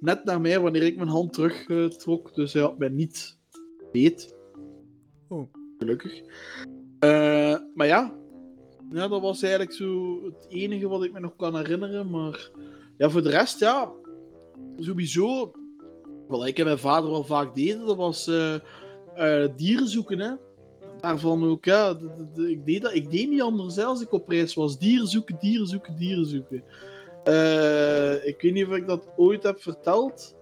net 0.00 0.24
naar 0.24 0.40
mij 0.40 0.60
wanneer 0.60 0.82
ik 0.82 0.96
mijn 0.96 1.08
hand 1.08 1.32
terug 1.32 1.68
eh, 1.68 1.84
trok. 1.84 2.34
Dus 2.34 2.52
hij 2.52 2.62
had 2.62 2.78
mij 2.78 2.88
niet 2.88 3.38
beet. 3.92 4.36
Oeh. 5.30 5.48
Gelukkig. 5.78 6.22
Eh, 6.98 7.56
maar 7.74 7.86
ja. 7.86 8.16
Ja, 8.90 9.08
dat 9.08 9.20
was 9.20 9.42
eigenlijk 9.42 9.72
zo 9.72 10.20
het 10.24 10.46
enige 10.48 10.88
wat 10.88 11.04
ik 11.04 11.12
me 11.12 11.20
nog 11.20 11.36
kan 11.36 11.56
herinneren. 11.56 12.10
Maar 12.10 12.50
ja, 12.96 13.10
voor 13.10 13.22
de 13.22 13.30
rest, 13.30 13.60
ja. 13.60 13.92
Sowieso. 14.76 15.52
Wat 16.28 16.46
ik 16.46 16.58
en 16.58 16.64
mijn 16.64 16.78
vader 16.78 17.10
wel 17.10 17.24
vaak 17.24 17.54
deden, 17.54 17.86
dat 17.86 17.96
was 17.96 18.26
eh, 18.26 18.54
eh, 19.14 19.50
dieren 19.56 19.88
zoeken. 19.88 20.18
Hè. 20.18 20.30
Daarvan 21.00 21.44
ook, 21.44 21.64
ja. 21.64 21.96
Ik 22.34 22.66
deed, 22.66 22.82
dat, 22.82 22.94
ik 22.94 23.10
deed 23.10 23.28
niet 23.28 23.42
anders 23.42 23.76
hè, 23.76 23.84
als 23.84 24.02
ik 24.02 24.12
op 24.12 24.28
reis 24.28 24.54
was. 24.54 24.78
Dieren 24.78 25.06
zoeken, 25.06 25.36
dieren 25.40 25.66
zoeken, 25.66 25.96
dieren 25.96 26.26
zoeken. 26.26 26.64
Eh, 27.24 28.26
ik 28.26 28.40
weet 28.40 28.52
niet 28.52 28.66
of 28.66 28.74
ik 28.74 28.86
dat 28.86 29.08
ooit 29.16 29.42
heb 29.42 29.62
verteld. 29.62 30.36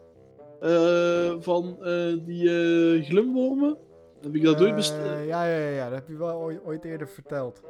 van 1.41 1.76
die 2.25 3.03
glimwormen. 3.03 3.76
Heb 4.21 4.35
ik 4.35 4.43
dat 4.43 4.61
ooit 4.61 4.75
besteld? 4.75 5.26
Ja, 5.26 5.47
ja, 5.47 5.69
ja, 5.69 5.85
dat 5.85 5.99
heb 5.99 6.09
je 6.09 6.17
wel 6.17 6.61
ooit 6.65 6.85
eerder 6.85 7.09
verteld. 7.09 7.62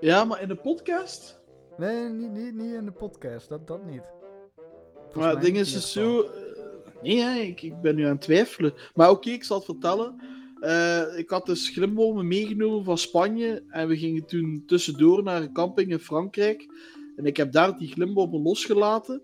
Ja, 0.00 0.24
maar 0.24 0.42
in 0.42 0.48
de 0.48 0.54
podcast? 0.54 1.40
Nee, 1.76 2.08
niet, 2.08 2.30
niet, 2.30 2.54
niet 2.54 2.72
in 2.72 2.84
de 2.84 2.92
podcast, 2.92 3.48
dat, 3.48 3.66
dat 3.66 3.84
niet. 3.84 4.02
Volgens 4.94 5.14
Maar 5.24 5.30
het 5.30 5.40
ding 5.42 5.56
is 5.56 5.72
dus 5.72 5.92
zo. 5.92 6.20
eh, 6.22 6.32
nee, 7.02 7.20
hè, 7.20 7.38
ik, 7.40 7.62
ik 7.62 7.80
ben 7.80 7.94
nu 7.94 8.04
aan 8.04 8.10
het 8.10 8.20
twijfelen. 8.20 8.72
Maar 8.94 9.10
oké, 9.10 9.30
ik 9.30 9.44
zal 9.44 9.56
het 9.56 9.66
vertellen. 9.66 10.20
Eh, 10.60 11.18
ik 11.18 11.30
had 11.30 11.46
dus 11.46 11.68
glimwormen 11.68 12.26
meegenomen 12.28 12.84
van 12.84 12.98
Spanje. 12.98 13.62
En 13.68 13.88
we 13.88 13.96
gingen 13.96 14.26
toen 14.26 14.62
tussendoor 14.66 15.22
naar 15.22 15.42
een 15.42 15.52
camping 15.52 15.90
in 15.90 15.98
Frankrijk. 15.98 16.66
En 17.16 17.24
ik 17.26 17.36
heb 17.36 17.52
daar 17.52 17.78
die 17.78 17.88
glimwormen 17.92 18.42
losgelaten. 18.42 19.22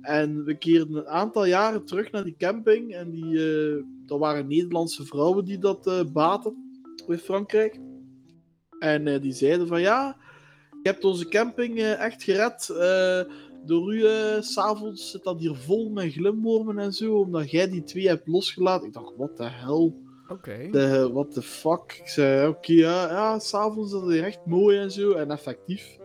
En 0.00 0.44
we 0.44 0.58
keerden 0.58 0.96
een 0.96 1.08
aantal 1.08 1.44
jaren 1.44 1.84
terug 1.84 2.10
naar 2.10 2.24
die 2.24 2.36
camping. 2.38 2.94
En 2.94 3.10
die, 3.10 3.38
eh 3.38 3.82
dat 4.06 4.18
waren 4.18 4.46
Nederlandse 4.48 5.04
vrouwen 5.04 5.44
die 5.44 5.58
dat 5.58 6.12
baten 6.12 6.82
in 7.06 7.18
Frankrijk. 7.18 7.80
En 8.78 9.06
eh, 9.06 9.20
die 9.20 9.32
zeiden 9.32 9.66
van 9.66 9.80
ja, 9.80 10.16
je 10.82 10.90
hebt 10.90 11.04
onze 11.04 11.28
camping 11.28 11.78
eh, 11.78 12.00
echt 12.00 12.22
gered. 12.22 12.68
eh, 12.68 13.20
door 13.64 13.94
u, 13.94 14.00
s 14.40 14.52
s'avonds 14.52 15.10
zit 15.10 15.22
dat 15.22 15.38
hier 15.38 15.54
vol 15.54 15.90
met 15.90 16.12
glimwormen 16.12 16.78
en 16.78 16.92
zo, 16.92 17.14
omdat 17.14 17.50
jij 17.50 17.68
die 17.70 17.82
twee 17.82 18.08
hebt 18.08 18.26
losgelaten. 18.26 18.86
Ik 18.86 18.92
dacht, 18.92 19.16
wat 19.16 19.36
de 19.36 19.48
hel? 19.48 20.04
Oké. 20.28 20.68
De, 20.70 21.10
what 21.12 21.32
the 21.32 21.42
fuck? 21.42 21.98
Ik 22.00 22.08
zei, 22.08 22.48
oké, 22.48 22.72
ja, 22.72 23.08
ja 23.08 23.38
s'avonds 23.38 23.92
is 23.92 24.00
dat 24.00 24.10
hier 24.10 24.24
echt 24.24 24.46
mooi 24.46 24.78
en 24.78 24.90
zo, 24.90 25.12
en 25.12 25.30
effectief. 25.30 25.98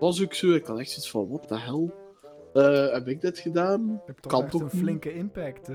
Was 0.00 0.22
ook 0.22 0.34
zo, 0.34 0.52
ik 0.52 0.66
had 0.66 0.78
echt 0.78 0.90
zoiets 0.90 1.10
van, 1.10 1.28
wat 1.28 1.48
de 1.48 1.58
hel? 1.58 1.94
Heb 2.92 3.08
ik 3.08 3.20
dit 3.20 3.38
gedaan? 3.38 3.82
Je 3.86 3.98
hebt 4.06 4.22
toch 4.22 4.32
kan 4.32 4.42
echt 4.42 4.50
toch 4.50 4.60
een 4.60 4.68
niet? 4.72 4.82
flinke 4.82 5.14
impact. 5.14 5.68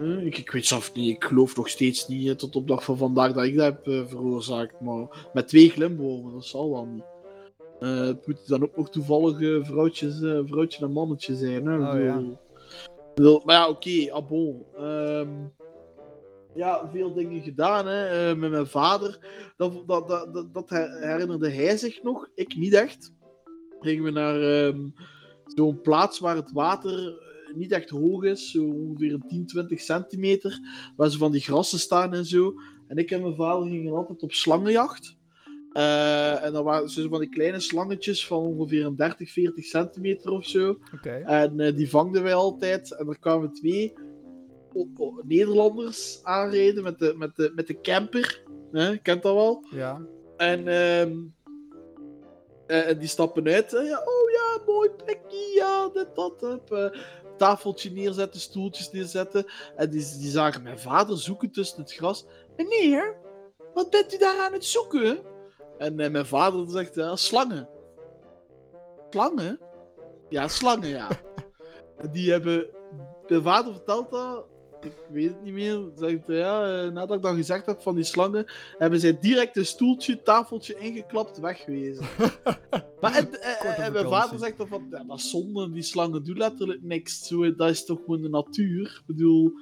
Eh. 0.00 0.24
Ik, 0.26 0.38
ik 0.38 0.50
weet 0.50 0.66
zelf 0.66 0.94
niet, 0.94 1.16
ik 1.16 1.24
geloof 1.24 1.56
nog 1.56 1.68
steeds 1.68 2.08
niet 2.08 2.28
eh, 2.28 2.34
tot 2.34 2.56
op 2.56 2.68
dag 2.68 2.84
van 2.84 2.96
vandaag 2.96 3.32
dat 3.32 3.44
ik 3.44 3.56
dat 3.56 3.64
heb 3.64 3.86
eh, 3.86 4.06
veroorzaakt. 4.06 4.80
Maar 4.80 5.28
met 5.32 5.48
twee 5.48 5.70
glimwormen, 5.70 6.32
dat 6.32 6.44
zal 6.44 6.70
wel 6.70 6.86
niet. 6.86 7.04
Eh, 7.80 8.00
het 8.00 8.26
moeten 8.26 8.48
dan 8.48 8.62
ook 8.62 8.76
nog 8.76 8.90
toevallig 8.90 9.66
vrouwtjes, 9.66 10.18
vrouwtje 10.46 10.84
en 10.84 10.92
mannetje 10.92 11.34
zijn. 11.34 11.66
Hè? 11.66 11.92
Oh, 11.92 12.02
ja. 12.04 12.22
bedoel- 13.14 13.42
maar 13.44 13.54
ja, 13.54 13.68
oké, 13.68 14.12
ah 14.12 14.28
bon. 14.28 14.64
Ehm, 14.76 15.28
ja, 16.54 16.88
veel 16.92 17.14
dingen 17.14 17.42
gedaan 17.42 17.86
hè, 17.86 18.36
met 18.36 18.50
mijn 18.50 18.66
vader. 18.66 19.18
Dat, 19.56 19.82
dat, 19.86 20.08
dat, 20.08 20.34
dat, 20.34 20.54
dat 20.54 20.70
her- 20.70 21.08
herinnerde 21.08 21.50
hij 21.50 21.76
zich 21.76 22.02
nog, 22.02 22.28
ik 22.34 22.56
niet 22.56 22.72
echt. 22.74 23.12
Gingen 23.80 24.04
we 24.04 24.10
naar 24.10 24.40
ehm, 24.42 24.80
zo'n 25.44 25.80
plaats 25.80 26.18
waar 26.18 26.36
het 26.36 26.52
water 26.52 27.28
niet 27.56 27.72
echt 27.72 27.90
hoog 27.90 28.24
is, 28.24 28.50
zo 28.50 28.64
ongeveer 28.64 29.12
een 29.12 29.24
10, 29.28 29.46
20 29.46 29.80
centimeter, 29.80 30.60
waar 30.96 31.10
ze 31.10 31.18
van 31.18 31.32
die 31.32 31.40
grassen 31.40 31.78
staan 31.78 32.14
en 32.14 32.24
zo. 32.24 32.54
En 32.86 32.96
ik 32.96 33.10
en 33.10 33.22
mijn 33.22 33.34
vader 33.34 33.68
gingen 33.68 33.94
altijd 33.94 34.22
op 34.22 34.32
slangenjacht. 34.32 35.18
Eh, 35.72 36.44
en 36.44 36.52
dan 36.52 36.64
waren 36.64 36.88
ze 36.88 37.08
van 37.08 37.20
die 37.20 37.28
kleine 37.28 37.60
slangetjes 37.60 38.26
van 38.26 38.38
ongeveer 38.38 38.84
een 38.84 38.96
30, 38.96 39.30
40 39.30 39.64
centimeter 39.64 40.30
of 40.30 40.46
zo. 40.46 40.78
Oké. 40.94 41.10
En 41.10 41.60
eh, 41.60 41.76
die 41.76 41.90
vangden 41.90 42.22
wij 42.22 42.34
altijd. 42.34 42.96
En 42.96 43.08
er 43.08 43.18
kwamen 43.18 43.52
twee 43.52 43.92
Nederlanders 45.22 46.20
aanrijden 46.22 46.82
met 46.82 46.98
de, 46.98 47.14
met 47.16 47.36
de, 47.36 47.52
met 47.54 47.66
de 47.66 47.80
camper. 47.80 48.42
Hè, 48.72 48.96
kent 48.96 49.22
dat 49.22 49.34
wel? 49.34 49.64
Ja. 49.70 50.00
En 50.36 50.68
ehm, 50.68 51.12
eh, 52.70 52.88
en 52.88 52.98
die 52.98 53.08
stappen 53.08 53.48
uit. 53.48 53.70
ja, 53.70 54.02
oh 54.04 54.30
ja, 54.30 54.62
mooi 54.66 54.90
plekje. 54.90 55.52
Ja, 55.54 55.88
dit, 55.88 56.14
dat. 56.14 56.70
Eh, 56.70 57.00
tafeltje 57.40 57.90
neerzetten, 57.90 58.40
stoeltjes 58.40 58.90
neerzetten. 58.90 59.46
En 59.76 59.90
die, 59.90 60.18
die 60.18 60.30
zagen 60.30 60.62
mijn 60.62 60.78
vader 60.78 61.18
zoeken 61.18 61.50
tussen 61.50 61.80
het 61.80 61.92
gras. 61.92 62.24
Meneer, 62.56 63.16
wat 63.74 63.90
bent 63.90 64.14
u 64.14 64.18
daar 64.18 64.38
aan 64.40 64.52
het 64.52 64.64
zoeken? 64.64 65.18
En 65.78 66.00
eh, 66.00 66.10
mijn 66.10 66.26
vader 66.26 66.70
zegt, 66.70 66.94
ja, 66.94 67.16
slangen. 67.16 67.68
Slangen? 69.10 69.60
Ja, 70.28 70.48
slangen, 70.48 70.88
ja. 70.88 71.08
en 72.02 72.10
die 72.10 72.30
hebben... 72.30 72.66
Mijn 73.28 73.42
vader 73.42 73.72
vertelt 73.72 74.10
dat, 74.10 74.46
ik 74.84 74.92
weet 75.10 75.28
het 75.28 75.42
niet 75.42 75.52
meer. 75.52 75.90
Zegt, 75.96 76.18
ja, 76.26 76.82
eh, 76.84 76.90
nadat 76.92 77.16
ik 77.16 77.22
dat 77.22 77.34
gezegd 77.34 77.66
heb 77.66 77.80
van 77.80 77.94
die 77.94 78.04
slangen, 78.04 78.44
hebben 78.78 79.00
zij 79.00 79.18
direct 79.18 79.56
een 79.56 79.66
stoeltje, 79.66 80.22
tafeltje 80.22 80.78
ingeklapt, 80.78 81.38
wegwezen. 81.40 82.04
maar 83.00 83.14
en, 83.14 83.42
en- 83.42 83.56
Korte 83.58 83.82
en 83.82 83.92
mijn 83.92 84.08
vader 84.08 84.38
zegt 84.38 84.58
dan 84.58 84.68
van, 84.68 84.86
ja, 84.90 85.04
dat 85.04 85.18
is 85.18 85.30
zonde, 85.30 85.70
die 85.70 85.82
slangen 85.82 86.24
doen 86.24 86.36
letterlijk 86.36 86.82
niks. 86.82 87.26
Zo, 87.26 87.54
dat 87.54 87.68
is 87.70 87.84
toch 87.84 87.98
gewoon 87.98 88.22
de 88.22 88.28
natuur. 88.28 88.86
Ik 89.00 89.06
bedoel, 89.06 89.52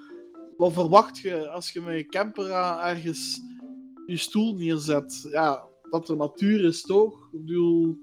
wat 0.56 0.72
verwacht 0.72 1.18
je 1.18 1.48
als 1.48 1.70
je 1.70 1.80
met 1.80 1.96
je 1.96 2.06
camper 2.06 2.50
ergens 2.50 3.40
je 4.06 4.16
stoel 4.16 4.54
neerzet? 4.54 5.28
Ja, 5.30 5.62
dat 5.90 6.08
er 6.08 6.16
natuur 6.16 6.64
is, 6.64 6.82
toch? 6.82 7.28
Ik 7.32 7.44
bedoel, 7.44 7.98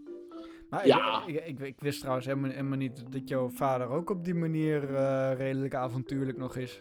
Maar 0.69 0.87
Ja. 0.87 1.23
ik, 1.27 1.35
ik, 1.35 1.45
ik, 1.45 1.59
ik 1.59 1.79
wist 1.79 1.99
trouwens 1.99 2.25
helemaal, 2.25 2.49
helemaal 2.49 2.77
niet 2.77 3.03
dat 3.11 3.29
jouw 3.29 3.49
vader 3.49 3.87
ook 3.87 4.09
op 4.09 4.23
die 4.25 4.33
manier 4.35 4.95
eh, 4.95 5.31
redelijk 5.37 5.73
avontuurlijk 5.75 6.37
nog 6.37 6.55
is. 6.55 6.79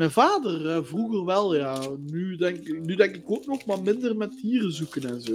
Mijn 0.00 0.12
vader 0.12 0.70
eh, 0.70 0.78
vroeger 0.82 1.24
wel, 1.24 1.54
ja. 1.56 1.78
Nu 1.98 2.36
denk, 2.36 2.56
ik- 2.56 2.80
nu 2.84 2.94
denk 2.96 3.14
ik 3.16 3.30
ook 3.30 3.46
nog, 3.46 3.64
maar 3.66 3.82
minder 3.82 4.16
met 4.16 4.38
dieren 4.42 4.72
zoeken 4.72 5.02
en 5.04 5.20
zo. 5.20 5.32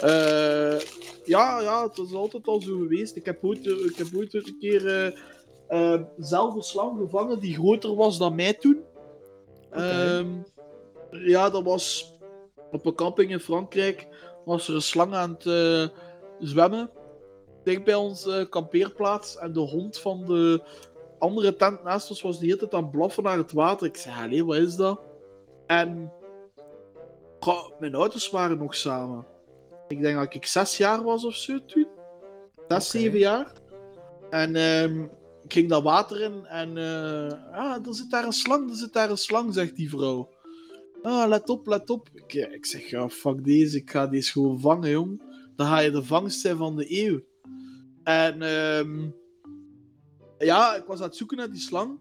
Eh, 0.00 0.80
ja, 1.24 1.60
ja, 1.60 1.86
het 1.88 1.98
is 1.98 2.12
altijd 2.12 2.46
al 2.46 2.60
zo 2.60 2.76
geweest. 2.78 3.16
Ik 3.16 3.24
heb 3.24 3.44
ooit, 3.44 3.66
ik 3.66 3.96
heb 3.96 4.06
ooit 4.16 4.34
een 4.34 4.56
keer 4.60 5.12
eh, 5.68 6.00
zelf 6.18 6.54
een 6.54 6.62
slang 6.62 6.98
gevangen 6.98 7.40
die 7.40 7.54
groter 7.54 7.94
was 7.94 8.18
dan 8.18 8.34
mij 8.34 8.54
toen. 8.54 8.80
Ehm, 9.70 10.26
ja, 11.10 11.50
dat 11.50 11.62
was 11.62 12.12
op 12.70 12.86
een 12.86 12.94
camping 12.94 13.30
in 13.30 13.40
Frankrijk. 13.40 14.06
Was 14.44 14.68
er 14.68 14.74
een 14.74 14.82
slang 14.82 15.14
aan 15.14 15.36
het 15.38 15.90
zwemmen. 16.40 16.90
Dicht 17.64 17.84
bij 17.84 17.94
onze 17.94 18.46
kampeerplaats. 18.50 19.36
En 19.36 19.52
de 19.52 19.60
hond 19.60 19.98
van 19.98 20.24
de 20.26 20.62
andere 21.18 21.56
tent 21.56 21.82
naast 21.82 22.10
ons 22.10 22.22
was 22.22 22.38
de 22.38 22.46
hele 22.46 22.58
tijd 22.58 22.74
aan 22.74 22.82
het 22.82 22.90
blaffen 22.90 23.22
naar 23.22 23.36
het 23.36 23.52
water. 23.52 23.86
Ik 23.86 23.96
zei, 23.96 24.24
allee, 24.24 24.44
wat 24.44 24.56
is 24.56 24.76
dat? 24.76 25.00
En 25.66 26.12
goh, 27.40 27.80
mijn 27.80 27.94
ouders 27.94 28.30
waren 28.30 28.58
nog 28.58 28.74
samen. 28.74 29.26
Ik 29.88 30.00
denk 30.00 30.16
dat 30.16 30.34
ik 30.34 30.46
zes 30.46 30.76
jaar 30.76 31.02
was 31.02 31.24
of 31.24 31.34
zo 31.34 31.64
toen. 31.64 31.88
Zes, 32.68 32.90
zeven 32.90 33.18
jaar. 33.18 33.52
En 34.30 34.56
ehm, 34.56 35.02
ik 35.44 35.52
ging 35.52 35.68
dat 35.68 35.82
water 35.82 36.20
in 36.20 36.46
en 36.46 36.76
eh, 36.76 37.52
ah, 37.52 37.86
er 37.86 37.94
zit 37.94 38.10
daar 38.10 38.24
een 38.24 38.32
slang, 38.32 38.70
er 38.70 38.76
zit 38.76 38.92
daar 38.92 39.10
een 39.10 39.16
slang, 39.16 39.54
zegt 39.54 39.76
die 39.76 39.90
vrouw. 39.90 40.28
Ah, 41.02 41.28
let 41.28 41.48
op, 41.48 41.66
let 41.66 41.90
op. 41.90 42.08
Ik, 42.14 42.34
eh, 42.34 42.52
ik 42.52 42.66
zeg, 42.66 42.90
ja, 42.90 43.08
fuck 43.08 43.44
deze, 43.44 43.76
ik 43.76 43.90
ga 43.90 44.06
deze 44.06 44.32
gewoon 44.32 44.60
vangen, 44.60 44.90
jong. 44.90 45.22
Dan 45.56 45.66
ga 45.66 45.78
je 45.78 45.90
de 45.90 46.02
vangst 46.02 46.40
zijn 46.40 46.56
van 46.56 46.76
de 46.76 47.02
eeuw. 47.04 47.20
En 48.02 48.42
ehm, 48.42 49.10
ja, 50.38 50.74
ik 50.74 50.84
was 50.84 50.98
aan 50.98 51.06
het 51.06 51.16
zoeken 51.16 51.36
naar 51.36 51.50
die 51.50 51.60
slang. 51.60 51.98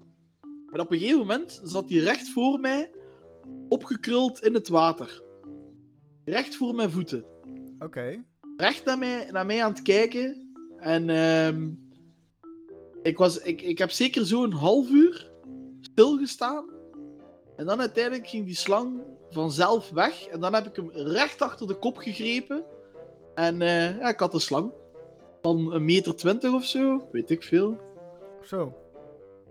En 0.71 0.79
op 0.79 0.91
een 0.91 0.97
gegeven 0.97 1.19
moment 1.19 1.61
zat 1.63 1.87
die 1.87 2.01
recht 2.01 2.29
voor 2.29 2.59
mij, 2.59 2.91
opgekruld 3.69 4.43
in 4.43 4.53
het 4.53 4.67
water. 4.67 5.23
Recht 6.25 6.55
voor 6.55 6.75
mijn 6.75 6.91
voeten. 6.91 7.25
Oké. 7.79 8.23
Recht 8.57 8.85
naar 8.85 8.97
mij, 8.97 9.29
naar 9.31 9.45
mij 9.45 9.63
aan 9.63 9.71
het 9.71 9.81
kijken. 9.81 10.51
En 10.77 11.09
ehm, 11.09 11.69
ik, 13.01 13.17
was, 13.17 13.39
ik, 13.39 13.61
ik 13.61 13.77
heb 13.77 13.91
zeker 13.91 14.25
zo'n 14.25 14.51
half 14.51 14.89
uur 14.89 15.31
stilgestaan. 15.81 16.65
En 17.55 17.65
dan 17.65 17.79
uiteindelijk 17.79 18.27
ging 18.27 18.45
die 18.45 18.55
slang 18.55 19.01
vanzelf 19.29 19.89
weg. 19.89 20.27
En 20.27 20.39
dan 20.39 20.53
heb 20.53 20.67
ik 20.67 20.75
hem 20.75 20.89
recht 20.91 21.41
achter 21.41 21.67
de 21.67 21.79
kop 21.79 21.97
gegrepen. 21.97 22.63
En 23.35 23.61
eh, 23.61 23.99
ja, 23.99 24.09
ik 24.09 24.19
had 24.19 24.33
een 24.33 24.39
slang. 24.39 24.71
Van 25.41 25.73
een 25.73 25.85
meter 25.85 26.15
twintig 26.15 26.53
of 26.53 26.65
zo. 26.65 27.07
Weet 27.11 27.29
ik 27.29 27.43
veel. 27.43 27.86
Zo. 28.47 28.73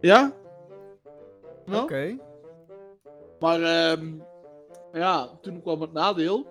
Ja? 0.01 0.33
Oké. 1.73 2.19
Maar 3.41 3.63
ehm, 3.63 4.15
ja, 4.93 5.39
toen 5.41 5.63
kwam 5.63 5.81
het 5.81 5.93
nadeel. 5.93 6.47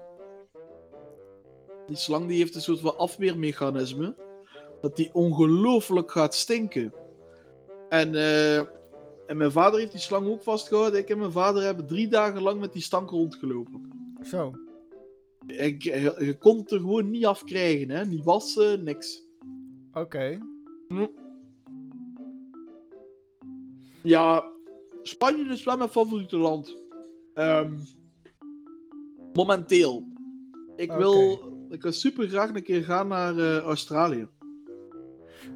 Die 1.87 1.95
slang 1.95 2.27
die 2.27 2.37
heeft 2.37 2.55
een 2.55 2.61
soort 2.61 2.79
van 2.79 2.97
afweermechanisme. 2.97 4.15
Dat 4.81 4.95
die 4.95 5.09
ongelooflijk 5.13 6.11
gaat 6.11 6.35
stinken. 6.35 6.93
En, 7.89 8.15
eh, 8.15 8.57
en 9.27 9.37
mijn 9.37 9.51
vader 9.51 9.79
heeft 9.79 9.91
die 9.91 10.01
slang 10.01 10.27
ook 10.27 10.43
vastgehouden. 10.43 10.99
Ik 10.99 11.09
en 11.09 11.17
mijn 11.17 11.31
vader 11.31 11.63
hebben 11.63 11.87
drie 11.87 12.07
dagen 12.07 12.41
lang 12.41 12.59
met 12.59 12.73
die 12.73 12.81
stank 12.81 13.09
rondgelopen. 13.09 13.91
Zo. 14.21 14.51
Ik, 15.47 15.83
je, 15.83 16.15
je 16.19 16.37
kon 16.37 16.57
het 16.57 16.71
er 16.71 16.79
gewoon 16.79 17.09
niet 17.09 17.25
afkrijgen, 17.25 17.89
hè? 17.89 18.05
Niet 18.05 18.23
wassen, 18.23 18.83
niks. 18.83 19.23
Oké. 19.93 20.39
Ja, 24.05 24.51
Spanje 25.01 25.43
is 25.43 25.63
wel 25.63 25.77
mijn 25.77 25.89
favoriete 25.89 26.37
land. 26.37 26.77
Ehm, 27.33 27.77
momenteel. 29.33 30.03
Ik 30.75 30.91
wil, 30.91 31.39
ik 31.69 31.81
wil 31.81 31.91
super 31.91 32.27
graag 32.27 32.49
een 32.49 32.63
keer 32.63 32.83
gaan 32.83 33.07
naar 33.07 33.37
eh, 33.37 33.57
Australië. 33.57 34.27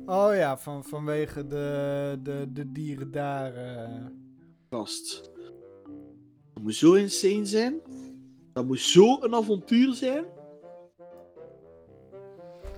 Oh 0.05 0.35
ja, 0.35 0.57
van, 0.57 0.83
vanwege 0.83 1.47
de, 1.47 2.19
de, 2.23 2.45
de 2.53 2.71
dieren 2.71 3.11
daar. 3.11 3.53
Gast. 4.69 5.31
Dat 6.53 6.63
moet 6.63 6.75
zo 6.75 6.93
insane 6.93 7.45
zijn. 7.45 7.81
Dat 8.53 8.65
moet 8.65 8.79
zo 8.79 9.21
een 9.21 9.35
avontuur 9.35 9.93
zijn. 9.93 10.25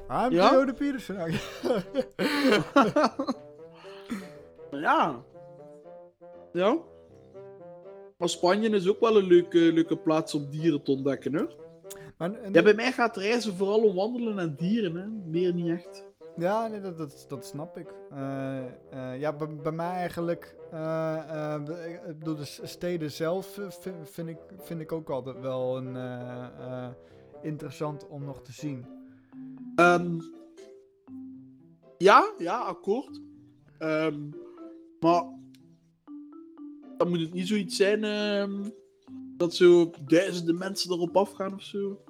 I'm 0.10 0.32
Ja? 0.32 0.50
Theo 0.50 0.66
de 0.66 0.74
Pietersen. 0.74 1.16
Nou, 4.72 4.84
ja. 4.88 5.24
Ja. 6.54 6.78
Maar 8.18 8.30
Spanje 8.30 8.70
is 8.70 8.90
ook 8.90 9.00
wel 9.00 9.18
een 9.18 9.26
leuke, 9.28 9.58
leuke 9.60 9.98
plaats 9.98 10.34
om 10.34 10.50
dieren 10.50 10.84
te 10.84 10.92
ontdekken, 10.92 11.34
hè? 11.34 11.44
maar, 12.18 12.34
en- 12.34 12.54
Ja, 12.54 12.62
bij 12.64 12.74
mij 12.74 12.92
gaat 12.92 13.18
reizen 13.18 13.56
vooral 13.56 13.84
om 13.84 13.96
wandelen 13.96 14.40
en 14.40 14.56
dieren, 14.56 14.96
hè? 14.96 15.08
Meer 15.30 15.54
niet 15.54 15.68
echt. 15.68 16.10
Ja, 16.36 16.68
nee, 16.68 16.82
dat, 16.82 16.98
dat, 16.98 17.26
dat 17.28 17.46
snap 17.46 17.78
ik. 17.78 17.94
Eh, 18.12 18.58
eh, 18.90 19.20
ja, 19.20 19.34
bij, 19.34 19.56
bij 19.56 19.72
mij 19.72 19.92
eigenlijk. 19.92 20.56
eh, 20.72 21.54
eh, 21.56 21.62
ik 22.10 22.18
bedoel, 22.20 22.36
de 22.36 22.46
steden 22.64 23.12
zelf 23.12 23.58
eh, 23.58 23.70
vind, 23.70 23.96
vind, 24.10 24.30
ik, 24.30 24.38
vind 24.58 24.82
ik 24.82 24.92
ook 24.92 25.10
altijd 25.10 25.40
wel 25.40 25.78
een, 25.78 25.96
eh, 25.96 26.48
eh, 26.60 26.90
interessant 27.42 28.08
om 28.08 28.24
nog 28.26 28.42
te 28.42 28.52
zien. 28.52 28.86
Ehm, 29.76 30.20
ja, 31.98 32.32
ja, 32.38 32.60
akkoord. 32.60 33.22
Ehm, 33.78 34.20
maar 35.00 35.24
dan 37.02 37.10
moet 37.10 37.20
het 37.20 37.34
niet 37.34 37.48
zoiets 37.48 37.76
zijn 37.76 38.04
ehm, 38.04 38.64
dat 39.38 39.56
zo 39.56 39.92
duizenden 40.08 40.58
mensen 40.58 40.92
erop 40.92 41.18
afgaan 41.18 41.54
of 41.54 41.62
zo. 41.64 42.02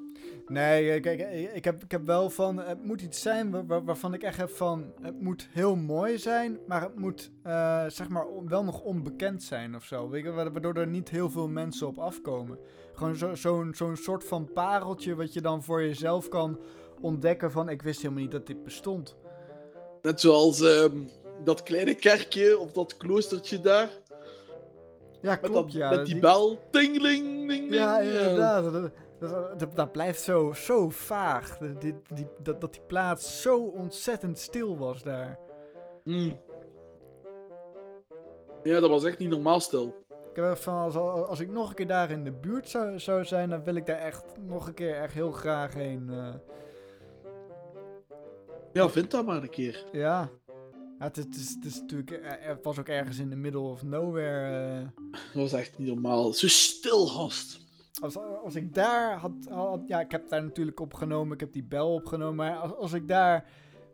Nee, 0.48 0.92
eh, 0.92 1.02
kijk, 1.02 1.20
eh, 1.20 1.56
ik 1.56 1.64
heb, 1.66 1.84
ik 1.84 1.92
heb 1.92 2.06
wel 2.06 2.30
van. 2.30 2.58
Het 2.58 2.86
moet 2.86 3.02
iets 3.02 3.22
zijn 3.22 3.52
waar- 3.52 3.66
waar- 3.66 3.84
waarvan 3.86 4.14
ik 4.14 4.24
echt 4.24 4.38
heb 4.38 4.50
van. 4.50 4.94
Het 5.02 5.22
moet 5.22 5.48
heel 5.52 5.76
mooi 5.76 6.18
zijn, 6.18 6.60
maar 6.68 6.82
het 6.82 6.96
moet 7.00 7.32
eh, 7.44 7.86
zeg 7.88 8.10
maar 8.10 8.26
wel 8.46 8.64
nog 8.64 8.82
onbekend 8.82 9.44
zijn 9.44 9.76
of 9.76 9.84
zo. 9.86 10.10
Weet 10.10 10.24
je, 10.24 10.32
wa- 10.32 10.52
waardoor 10.52 10.76
er 10.76 10.88
niet 10.88 11.10
heel 11.10 11.30
veel 11.30 11.48
mensen 11.48 11.88
op 11.88 11.98
afkomen. 11.98 12.58
Gewoon 12.94 13.16
zo- 13.16 13.36
zo'n 13.36 13.74
zo'n 13.76 13.96
soort 13.96 14.24
van 14.24 14.50
pareltje 14.54 15.16
wat 15.16 15.34
je 15.34 15.42
dan 15.42 15.64
voor 15.64 15.82
jezelf 15.82 16.28
kan 16.30 16.60
ontdekken 17.02 17.52
van. 17.52 17.70
Ik 17.70 17.82
wist 17.82 18.02
helemaal 18.02 18.24
niet 18.24 18.32
dat 18.32 18.48
dit 18.48 18.64
bestond. 18.64 19.16
Net 20.02 20.22
zoals 20.22 20.62
ehm, 20.62 20.98
dat 21.44 21.64
kleine 21.64 21.96
kerkje 21.96 22.60
of 22.60 22.72
dat 22.72 22.98
kloostertje 22.98 23.62
daar. 23.62 23.90
Ja, 25.22 25.30
Met, 25.32 25.40
klopt. 25.40 25.54
dat, 25.54 25.72
ja, 25.72 25.90
met 25.90 26.06
die 26.06 26.20
bel. 26.20 26.60
Tingling, 26.72 27.48
ding, 27.48 27.48
ding. 27.48 27.74
Ja, 27.74 28.00
inderdaad. 28.00 28.92
Dat, 29.20 29.76
dat, 29.76 29.92
blijft 29.92 30.22
zo, 30.22 30.54
zo 30.54 30.90
vaag. 30.90 31.58
Dat, 31.58 31.82
die, 31.82 31.96
die, 32.14 32.28
dat, 32.44 32.62
dat 32.62 32.74
die 32.74 32.82
plaats 32.88 33.42
zo 33.42 33.64
ontzettend 33.66 34.40
stil 34.40 34.78
was 34.78 35.04
daar. 35.04 35.40
Mm. 36.04 36.40
Ja, 38.64 38.80
dat 38.80 38.90
was 38.90 39.04
echt 39.04 39.18
niet 39.18 39.30
normaal 39.30 39.60
stil. 39.60 39.96
Ik 40.30 40.36
heb 40.36 40.58
van, 40.58 40.74
als, 40.74 40.96
als 41.28 41.40
ik 41.40 41.52
nog 41.52 41.70
een 41.70 41.76
keer 41.76 41.88
daar 41.88 42.12
in 42.12 42.24
de 42.24 42.32
buurt 42.32 42.70
zou, 42.70 43.00
zou 43.00 43.26
zijn, 43.26 43.50
dan 43.50 43.64
wil 43.64 43.76
ik 43.76 43.86
daar 43.86 44.00
echt 44.00 44.24
nog 44.48 44.68
een 44.68 44.74
keer 44.74 44.96
echt 44.96 45.14
heel 45.14 45.32
graag 45.32 45.74
heen. 45.74 46.10
eh. 46.10 46.34
Ja, 48.74 48.90
vind 48.90 49.12
dat 49.12 49.26
maar 49.26 49.42
een 49.42 49.50
keer. 49.50 49.86
ja. 49.92 50.30
Ja, 51.02 51.08
het, 51.08 51.18
is, 51.18 51.24
het, 51.26 51.36
is, 51.36 51.50
het 51.56 51.66
is 51.66 51.80
natuurlijk, 51.80 52.12
eh, 52.12 52.32
het 52.40 52.64
was 52.64 52.80
ook 52.80 52.88
ergens 52.88 53.20
in 53.20 53.30
the 53.30 53.36
middle 53.36 53.60
of 53.62 53.84
nowhere. 53.84 54.80
eh. 54.80 54.88
Dat 55.12 55.42
was 55.42 55.54
echt 55.54 55.78
niet 55.78 55.88
normaal. 55.88 56.34
Zo 56.34 56.48
stil, 56.48 57.08
gast. 57.08 57.60
Als, 58.02 58.18
als 58.18 58.56
ik 58.56 58.74
daar 58.74 59.18
had, 59.18 59.32
had- 59.50 59.82
Ja, 59.88 60.00
ik 60.00 60.12
heb 60.12 60.30
daar 60.30 60.44
natuurlijk 60.44 60.80
opgenomen. 60.80 61.34
Ik 61.34 61.40
heb 61.40 61.54
die 61.54 61.64
bel 61.64 61.94
opgenomen. 61.94 62.36
Maar 62.36 62.56
als, 62.56 62.74
als 62.76 62.94
ik 62.94 63.08
daar 63.08 63.46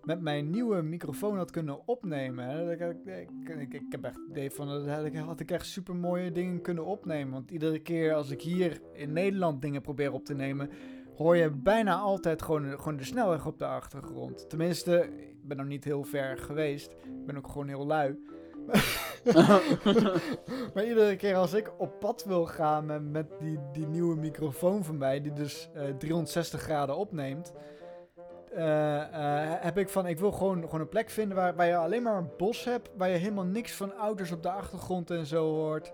met 0.03 0.21
mijn 0.21 0.49
nieuwe 0.49 0.81
microfoon 0.81 1.37
had 1.37 1.51
kunnen 1.51 1.87
opnemen. 1.87 2.45
Hè, 2.45 2.71
ik, 2.71 2.79
ik, 3.05 3.49
ik, 3.59 3.73
ik 3.73 3.81
heb 3.89 4.03
echt 4.03 4.15
het 4.15 4.29
idee 4.29 4.51
van. 4.51 4.67
Dat 4.67 4.87
had 4.87 5.05
ik, 5.05 5.15
had 5.15 5.39
ik 5.39 5.51
echt 5.51 5.65
super 5.65 5.95
mooie 5.95 6.31
dingen 6.31 6.61
kunnen 6.61 6.85
opnemen. 6.85 7.33
Want 7.33 7.51
iedere 7.51 7.79
keer 7.79 8.13
als 8.13 8.29
ik 8.29 8.41
hier 8.41 8.81
in 8.93 9.13
Nederland 9.13 9.61
dingen 9.61 9.81
probeer 9.81 10.11
op 10.13 10.25
te 10.25 10.33
nemen. 10.35 10.69
Hoor 11.17 11.37
je 11.37 11.49
bijna 11.49 11.95
altijd 11.95 12.41
gewoon, 12.41 12.77
gewoon 12.77 12.97
de 12.97 13.03
snelweg 13.03 13.45
op 13.45 13.59
de 13.59 13.65
achtergrond. 13.65 14.49
Tenminste, 14.49 15.09
ik 15.17 15.47
ben 15.47 15.57
nog 15.57 15.65
niet 15.65 15.83
heel 15.83 16.03
ver 16.03 16.37
geweest. 16.37 16.91
Ik 16.91 17.25
ben 17.25 17.37
ook 17.37 17.47
gewoon 17.47 17.67
heel 17.67 17.85
lui. 17.85 18.19
Maar 20.73 20.85
iedere 20.85 21.15
keer 21.15 21.35
als 21.35 21.53
ik 21.53 21.71
op 21.77 21.99
pad 21.99 22.23
wil 22.23 22.45
gaan 22.45 22.85
met, 22.85 23.11
met 23.11 23.27
die, 23.39 23.59
die 23.71 23.87
nieuwe 23.87 24.15
microfoon 24.15 24.83
van 24.83 24.97
mij, 24.97 25.21
die 25.21 25.33
dus 25.33 25.69
eh, 25.73 25.83
360 25.97 26.61
graden 26.61 26.97
opneemt, 26.97 27.53
eh, 28.51 29.01
eh, 29.01 29.61
heb 29.61 29.77
ik 29.77 29.89
van, 29.89 30.07
ik 30.07 30.19
wil 30.19 30.31
gewoon, 30.31 30.63
gewoon 30.63 30.79
een 30.79 30.89
plek 30.89 31.09
vinden 31.09 31.37
waar, 31.37 31.55
waar 31.55 31.67
je 31.67 31.75
alleen 31.75 32.03
maar 32.03 32.17
een 32.17 32.31
bos 32.37 32.63
hebt, 32.63 32.89
waar 32.97 33.09
je 33.09 33.17
helemaal 33.17 33.45
niks 33.45 33.73
van 33.73 33.93
auto's 33.93 34.31
op 34.31 34.43
de 34.43 34.51
achtergrond 34.51 35.11
en 35.11 35.25
zo 35.25 35.53
hoort. 35.53 35.93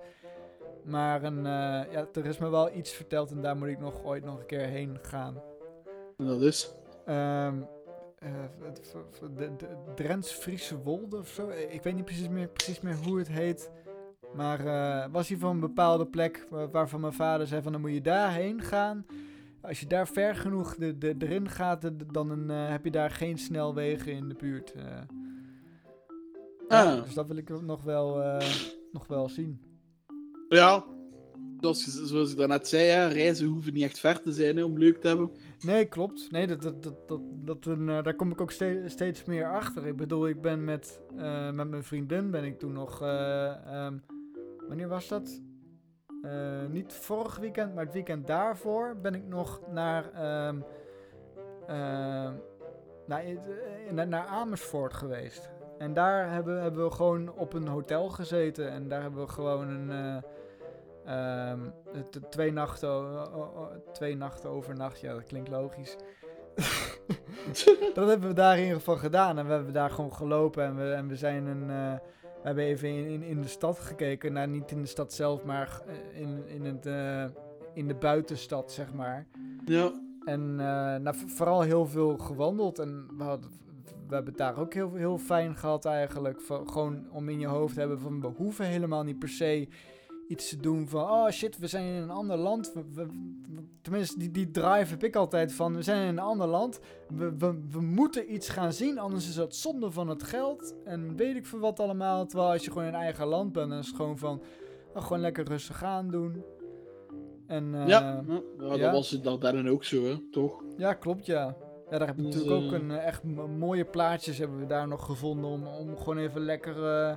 Maar 0.86 1.24
een, 1.24 1.38
eh, 1.38 1.91
ja, 1.91 2.08
er 2.13 2.26
is 2.26 2.38
me 2.38 2.50
wel 2.50 2.76
iets 2.76 2.91
verteld 2.91 3.32
en 3.32 3.41
daar 3.41 3.58
moet 3.58 3.67
ik 3.67 3.80
nog 3.80 4.04
ooit 4.04 4.24
nog 4.26 4.39
een 4.39 4.46
keer 4.46 4.65
heen 4.67 4.98
gaan. 5.02 5.41
En 6.17 6.26
dat 6.26 6.41
is. 6.41 6.76
V- 8.82 8.96
v- 9.12 9.19
de, 9.38 9.56
de 9.58 9.67
Drents 9.96 10.32
Friese 10.32 10.78
Wolde 10.82 11.17
of 11.17 11.28
zo. 11.28 11.50
Ik 11.50 11.84
weet 11.84 11.96
niet 11.96 12.06
precies 12.06 12.28
meer, 12.30 12.48
precies 12.48 12.80
meer 12.82 12.96
hoe 12.96 13.17
het 13.17 13.28
heet. 13.28 13.72
Maar 14.36 14.65
eh, 14.65 15.12
was 15.12 15.30
hij 15.30 15.38
van 15.38 15.50
een 15.50 15.60
bepaalde 15.60 16.06
plek 16.06 16.46
wa- 16.50 16.69
waarvan 16.69 17.00
mijn 17.02 17.13
vader 17.13 17.48
zei 17.48 17.62
van 17.62 17.72
dan 17.72 17.82
moet 17.82 17.93
je 17.93 18.02
daarheen 18.02 18.62
gaan. 18.62 19.06
Als 19.62 19.80
je 19.80 19.88
daar 19.88 20.08
ver 20.08 20.36
genoeg 20.36 20.76
de, 20.76 20.98
de, 20.98 21.15
erin 21.19 21.50
gaat, 21.50 21.91
dan 22.13 22.50
eh, 22.52 22.69
heb 22.69 22.84
je 22.86 22.91
daar 22.91 23.10
geen 23.12 23.38
snelwegen 23.38 24.12
in 24.12 24.28
de 24.30 24.36
buurt. 24.36 24.74
Ja, 24.76 25.06
Ah. 26.96 27.04
dus 27.04 27.13
dat 27.13 27.28
wil 27.28 27.38
ik 27.38 27.62
nog 27.62 27.84
wel, 27.84 28.38
nog 28.91 29.08
wel 29.08 29.30
zien. 29.30 29.62
Ja. 30.49 30.84
Zoals, 31.60 31.84
zoals 31.84 32.32
ik 32.32 32.38
daarnet 32.38 32.67
zei, 32.67 32.84
hè, 32.88 33.08
reizen 33.08 33.47
hoeven 33.47 33.73
niet 33.73 33.84
echt 33.84 33.99
ver 33.99 34.21
te 34.21 34.32
zijn 34.32 34.58
hè, 34.58 34.63
om 34.63 34.77
leuk 34.77 34.97
te 35.01 35.08
hebben. 35.08 35.32
Nee, 35.62 35.86
klopt. 35.86 36.32
Nee, 36.32 36.47
dat, 36.47 36.62
dat, 36.62 36.84
dat, 36.84 37.08
dat, 37.08 37.21
dat 37.34 37.65
een, 37.65 37.89
eh, 37.89 38.03
daar 38.03 38.13
kom 38.15 38.32
ik 38.32 38.41
ook 38.41 38.51
ste- 38.51 38.84
steeds 38.86 39.23
meer 39.23 39.51
achter. 39.51 39.88
Ik 39.88 39.95
bedoel, 39.95 40.27
ik 40.27 40.41
ben 40.41 40.63
met, 40.63 41.01
eh, 41.17 41.51
met 41.51 41.69
mijn 41.69 41.84
vriendin 41.84 42.32
ben 42.32 42.43
ik 42.43 42.60
toen 42.60 42.73
nog... 42.73 43.01
eh, 43.01 43.65
ehm, 43.86 43.97
wanneer 44.67 44.88
was 44.88 45.08
dat? 45.08 45.41
Niet 46.69 46.93
vorig 46.93 47.38
weekend, 47.38 47.75
maar 47.75 47.84
het 47.84 47.93
weekend 47.93 48.27
daarvoor 48.27 48.97
ben 49.01 49.13
ik 49.15 49.27
nog 49.27 49.62
naar... 49.71 50.12
ehm, 50.13 50.58
ehm, 51.67 52.34
eh, 53.08 53.91
naar, 53.91 54.08
naar 54.08 54.25
Amersfoort 54.25 54.93
geweest. 54.93 55.49
En 55.84 55.93
daar 55.93 56.32
hebben, 56.32 56.62
hebben 56.62 56.84
we 56.84 56.91
gewoon 56.91 57.32
op 57.34 57.54
een 57.54 57.67
hotel 57.67 58.10
gezeten. 58.10 58.69
En 58.72 58.88
daar 58.88 59.02
hebben 59.02 59.22
we 59.26 59.28
gewoon 59.32 59.69
een... 59.69 59.91
eh, 59.91 61.52
ehm, 61.52 61.60
twee, 62.30 62.52
nachten, 62.52 63.06
twee 63.91 64.15
nachten 64.17 64.50
overnacht. 64.50 65.00
Ja, 65.00 65.13
dat 65.13 65.24
klinkt 65.24 65.50
logisch. 65.50 65.96
dat 67.93 68.08
hebben 68.10 68.28
we 68.28 68.34
daar 68.34 68.56
in 68.58 68.62
ieder 68.63 68.78
geval 68.78 68.96
gedaan. 68.98 69.38
En 69.38 69.46
we 69.48 69.52
hebben 69.54 69.74
daar 69.74 69.89
gewoon 69.89 70.13
gelopen. 70.13 70.63
En 70.63 70.76
we, 70.76 70.91
en 70.91 71.08
we 71.08 71.15
zijn 71.15 71.46
een. 71.46 71.69
eh, 71.69 71.93
we 72.22 72.50
hebben 72.50 72.63
even 72.63 72.89
in, 72.89 73.06
in, 73.06 73.24
in 73.24 73.41
de 73.41 73.48
stad 73.48 73.80
gekeken. 73.80 74.34
Nou, 74.34 74.48
niet 74.48 74.72
in 74.72 74.82
de 74.82 74.88
stad 74.88 75.13
zelf, 75.13 75.43
maar 75.43 75.82
eh, 75.88 76.22
in, 76.22 76.48
in, 76.48 76.65
het, 76.65 76.86
in 77.74 77.88
de 77.88 77.96
buitenstad, 77.96 78.72
zeg 78.72 78.93
maar. 78.93 79.26
Ja. 79.65 79.91
En 80.26 80.56
nou, 80.56 81.15
v- 81.15 81.36
vooral 81.36 81.62
heel 81.62 81.86
veel 81.86 82.17
gewandeld. 82.17 82.80
En 82.80 83.08
we, 83.17 83.24
hadden, 83.24 83.50
we 84.13 84.19
hebben 84.19 84.45
het 84.45 84.56
daar 84.56 84.63
ook 84.63 84.73
heel, 84.73 84.93
heel 84.93 85.17
fijn 85.17 85.56
gehad 85.56 85.86
eigenlijk. 85.86 86.41
Van, 86.41 86.69
gewoon 86.69 87.06
om 87.12 87.30
in 87.30 87.39
je 87.39 87.47
hoofd 87.47 87.73
te 87.73 87.80
hebben 87.80 87.99
van 87.99 88.21
we 88.21 88.28
hoeven 88.28 88.65
helemaal 88.65 89.04
niet 89.04 89.19
per 89.19 89.30
se 89.30 89.67
iets 90.28 90.49
te 90.49 90.58
doen 90.58 90.88
van... 90.88 91.02
Oh 91.02 91.30
shit, 91.30 91.58
we 91.58 91.67
zijn 91.67 91.86
in 91.86 92.02
een 92.02 92.10
ander 92.10 92.38
land. 92.38 92.73
We, 92.73 92.84
we- 92.93 93.06
we- 93.56 93.63
tenminste, 93.82 94.19
die, 94.19 94.32
die 94.32 94.52
drive 94.52 94.89
heb 94.89 95.04
ik 95.04 95.15
altijd 95.15 95.54
van... 95.54 95.76
We 95.76 95.82
zijn 95.82 96.02
in 96.02 96.08
een 96.08 96.19
ander 96.19 96.47
land. 96.47 96.80
We, 97.10 97.38
we, 97.38 97.60
we 97.71 97.82
moeten 97.82 98.34
iets 98.34 98.49
gaan 98.49 98.73
zien, 98.73 98.99
anders 98.99 99.28
is 99.28 99.36
dat 99.36 99.56
zonde 99.56 99.91
van 99.91 100.08
het 100.08 100.23
geld. 100.23 100.76
En 100.84 101.15
weet 101.15 101.36
ik 101.36 101.45
veel 101.45 101.60
wat 101.60 101.80
allemaal. 101.80 102.26
Terwijl 102.26 102.52
als 102.52 102.65
je 102.65 102.71
gewoon 102.71 102.88
in 102.88 102.95
eigen 102.95 103.28
land 103.28 103.52
bent, 103.52 103.69
dan 103.69 103.80
is 103.80 103.88
het 103.88 103.95
gewoon 103.95 104.17
van... 104.17 104.41
oh, 104.93 105.02
gewoon 105.04 105.21
lekker 105.21 105.45
rustig 105.45 105.84
aan 105.84 106.10
doen. 106.12 106.43
En, 107.47 107.76
eh, 107.76 107.88
ja. 107.88 108.23
ja, 108.28 108.41
dat 108.58 108.78
ja. 108.78 108.91
was 108.91 109.10
het 109.10 109.23
dan 109.23 109.69
ook 109.69 109.84
zo, 109.84 110.04
hè, 110.04 110.30
toch? 110.32 110.63
ja, 110.78 110.93
klopt 110.93 111.26
ja. 111.26 111.56
Ja, 111.93 111.99
daar 111.99 112.08
hebben 112.08 112.25
we 112.25 112.36
natuurlijk 112.36 112.63
ook 112.63 112.71
een 112.71 112.91
eh, 112.91 113.06
echt 113.06 113.23
mooie 113.58 113.86
plaatjes 113.86 114.38
hebben 114.38 114.60
we 114.60 114.65
daar 114.65 114.88
nog 114.88 115.06
gevonden 115.06 115.49
om, 115.49 115.67
om 115.67 115.97
gewoon 115.97 116.17
even 116.17 116.41
lekker, 116.41 116.75
eh, 116.75 117.15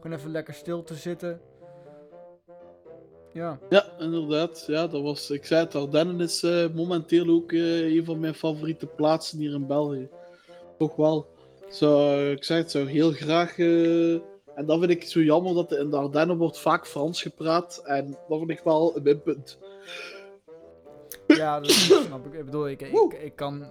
gewoon 0.00 0.18
even 0.18 0.30
lekker 0.30 0.54
stil 0.54 0.82
te 0.82 0.94
zitten. 0.94 1.40
Ja, 3.32 3.58
Ja, 3.68 3.84
inderdaad. 3.98 4.64
Ja, 4.66 4.86
dat 4.86 5.02
was, 5.02 5.30
ik 5.30 5.44
zei 5.44 5.64
het, 5.64 5.74
Ardennen 5.74 6.20
is 6.20 6.42
eh, 6.42 6.66
momenteel 6.74 7.28
ook 7.28 7.52
een 7.52 8.04
van 8.04 8.20
mijn 8.20 8.34
favoriete 8.34 8.86
plaatsen 8.86 9.38
hier 9.38 9.54
in 9.54 9.66
België. 9.66 10.08
Toch 10.78 10.96
wel. 10.96 11.26
Zo, 11.70 12.12
ik 12.30 12.44
zei 12.44 12.60
het, 12.60 12.70
zou 12.70 12.88
heel 12.88 13.12
graag... 13.12 13.58
en 13.58 14.66
dat 14.66 14.78
vind 14.78 14.90
ik 14.90 15.02
zo 15.02 15.20
jammer, 15.20 15.54
dat 15.54 15.72
in 15.72 15.90
de 15.90 15.96
Ardennen 15.96 16.36
wordt 16.36 16.58
vaak 16.58 16.86
Frans 16.86 17.22
gepraat. 17.22 17.82
En 17.84 18.16
dat 18.28 18.38
vind 18.38 18.50
ik 18.50 18.60
wel 18.64 18.96
een 18.96 19.02
minpunt. 19.02 19.58
Ja 21.38 21.60
dat 21.60 21.70
snap 21.70 22.26
ik. 22.26 22.32
Ik 22.32 22.44
bedoel, 22.44 22.68
ik, 22.68 22.82
ik, 22.82 23.12
ik 23.22 23.36
kan, 23.36 23.66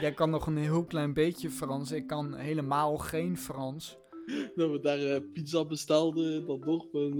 jij 0.00 0.12
kan 0.12 0.30
nog 0.30 0.46
een 0.46 0.56
heel 0.56 0.84
klein 0.84 1.14
beetje 1.14 1.50
Frans. 1.50 1.92
Ik 1.92 2.06
kan 2.06 2.34
helemaal 2.34 2.96
geen 2.96 3.38
Frans. 3.38 3.98
dat 4.54 4.70
we 4.70 4.80
daar 4.80 4.98
eh, 4.98 5.20
pizza 5.32 5.64
bestelden 5.64 6.46
dat 6.46 6.62
dorp. 6.62 6.94
Een, 6.94 7.18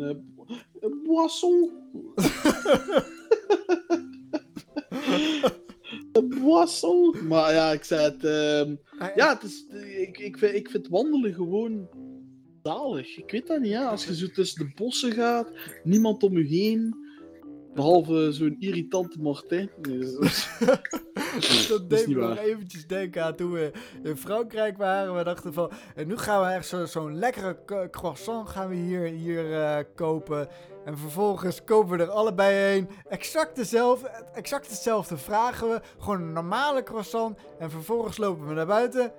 een 0.81 1.03
boisson. 1.05 1.71
boisson. 6.47 7.27
Maar 7.29 7.53
ja, 7.53 7.73
ik 7.73 7.85
zei 7.85 8.03
het. 8.03 8.25
ehm, 8.25 8.77
ja, 9.17 9.35
het 9.35 9.43
is, 9.43 9.67
ik, 9.97 10.19
ik, 10.19 10.39
vind, 10.39 10.55
ik 10.55 10.71
vind 10.71 10.89
wandelen 10.89 11.35
gewoon 11.35 11.89
zalig. 12.63 13.19
Ik 13.19 13.31
weet 13.31 13.47
dat 13.47 13.61
niet, 13.61 13.71
ja. 13.71 13.89
Als 13.89 14.07
je 14.07 14.17
zo 14.17 14.27
tussen 14.27 14.67
de 14.67 14.73
bossen 14.75 15.13
gaat, 15.13 15.51
niemand 15.85 16.23
om 16.23 16.39
je 16.39 16.45
heen. 16.45 17.05
Behalve 17.77 18.33
zo'n 18.33 18.57
irritante 18.59 19.21
Martijn. 19.21 19.71
Nee, 19.83 19.99
dat 19.99 20.23
is- 20.23 20.49
dat 21.69 21.81
is 21.81 21.87
deed 21.89 22.07
me 22.09 22.15
nog 22.15 22.39
eventjes 22.39 22.87
denken 22.87 23.25
aan 23.25 23.35
toen 23.35 23.53
we 23.53 23.71
in 24.03 24.17
Frankrijk 24.17 24.77
waren. 24.77 25.17
We 25.17 25.25
dachten 25.25 25.53
van, 25.53 25.71
en 25.95 26.07
nu 26.07 26.17
gaan 26.19 26.41
we 26.47 26.47
echt 26.53 26.67
zo- 26.67 26.87
zo'n 26.87 27.19
lekkere 27.19 27.57
croissant 27.91 28.49
gaan 28.49 28.69
we 28.69 28.75
hier, 28.75 29.01
hier 29.05 29.63
eh, 29.63 29.85
kopen. 29.95 30.49
En 30.85 30.99
vervolgens 30.99 31.65
kopen 31.65 31.97
we 31.97 32.03
er 32.05 32.11
allebei 32.11 32.77
een. 32.79 32.89
Exact 33.09 33.57
dezelfde, 33.57 34.09
exact 34.35 34.67
hetzelfde 34.71 35.17
vragen 35.17 35.69
we. 35.69 35.81
Gewoon 35.99 36.21
een 36.21 36.33
normale 36.33 36.83
croissant. 36.83 37.39
En 37.59 37.71
vervolgens 37.71 38.17
lopen 38.17 38.47
we 38.47 38.55
naar 38.55 38.67
buiten. 38.67 39.13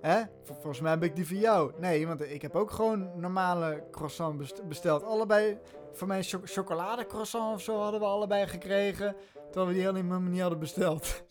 Hè? 0.00 0.20
Vol- 0.42 0.54
Volgens 0.60 0.80
mij 0.80 0.90
heb 0.90 1.02
ik 1.02 1.16
die 1.16 1.26
van 1.26 1.36
jou. 1.38 1.72
Nee, 1.80 2.06
want 2.06 2.20
ik 2.30 2.42
heb 2.42 2.54
ook 2.56 2.70
gewoon 2.70 3.10
normale 3.20 3.82
croissant 3.90 4.38
best- 4.38 4.68
besteld. 4.68 5.02
Allebei, 5.04 5.58
voor 5.96 6.06
mij 6.08 6.22
cho 6.22 6.38
chocolade 6.44 7.06
croissant 7.06 7.54
of 7.54 7.62
zo 7.62 7.78
hadden 7.78 8.00
we 8.00 8.06
allebei 8.06 8.46
gekregen. 8.46 9.16
Terwijl 9.46 9.66
we 9.66 9.72
die 9.72 9.82
helemaal 9.82 10.20
niet 10.20 10.40
hadden 10.40 10.58
besteld. 10.58 11.22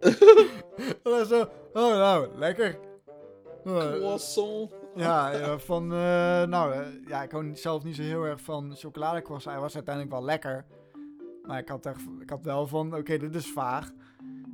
Dat 1.02 1.26
zo, 1.28 1.40
oh 1.72 1.92
nou, 1.92 2.28
lekker. 2.38 2.78
Oh, 3.64 3.76
Croissant. 3.78 4.74
ja, 4.94 5.30
ja, 5.32 5.58
van, 5.58 5.82
eh, 5.92 6.42
nou, 6.42 6.72
eh, 6.72 6.80
ja, 7.06 7.22
ik 7.22 7.30
hou 7.30 7.50
zelf 7.56 7.84
niet 7.84 7.96
zo 7.96 8.02
heel 8.02 8.24
erg 8.24 8.40
van 8.40 8.74
chocoladecroissant. 8.76 9.54
Hij 9.54 9.64
was 9.64 9.74
uiteindelijk 9.74 10.14
wel 10.14 10.24
lekker. 10.24 10.64
Maar 11.42 11.58
ik 11.58 11.68
had, 11.68 11.86
echt, 11.86 12.00
ik 12.20 12.30
had 12.30 12.42
wel 12.44 12.66
van, 12.66 12.94
oké, 12.96 13.18
dit 13.18 13.34
is 13.34 13.52
vaag. 13.52 13.90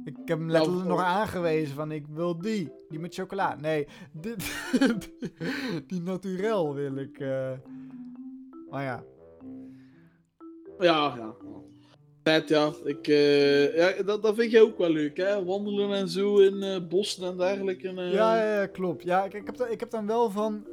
Ik 0.05 0.17
heb 0.25 0.39
hem 0.39 0.51
letterlijk 0.51 0.81
voor- 0.87 0.91
nog 0.97 1.01
aangewezen 1.03 1.75
van, 1.75 1.93
ik 1.93 2.07
wil 2.07 2.39
die. 2.39 2.73
Die 2.89 2.99
met 2.99 3.15
chocola. 3.15 3.55
Nee, 3.55 3.87
dit, 4.13 4.53
die 5.87 6.03
naturel 6.03 6.75
wil 6.75 6.97
ik. 6.97 7.19
eh. 7.19 7.51
Maar 8.75 8.83
ja, 8.85 9.05
Ja, 10.79 11.15
ja. 11.17 11.35
Tijd, 12.23 12.49
ja. 12.49 12.73
Ik, 12.85 13.09
eh, 13.09 13.77
ja 13.77 14.03
dat, 14.03 14.23
dat 14.23 14.35
vind 14.35 14.51
jij 14.51 14.61
ook 14.61 14.79
wel 14.79 14.91
leuk, 14.91 15.17
hè? 15.17 15.45
Wandelen 15.45 15.93
en 15.93 16.09
zo 16.09 16.39
in 16.39 16.63
eh, 16.63 16.81
bossen 16.89 17.25
en 17.27 17.37
dergelijke. 17.37 17.89
eh. 17.89 18.13
Ja, 18.13 18.37
ja, 18.37 18.61
ja, 18.61 18.67
klopt. 18.67 19.05
Ja, 19.05 19.25
ik, 19.25 19.35
ik, 19.35 19.47
heb, 19.47 19.61
ik 19.69 19.81
heb 19.81 19.91
dan 19.91 20.07
wel 20.07 20.31
van. 20.31 20.67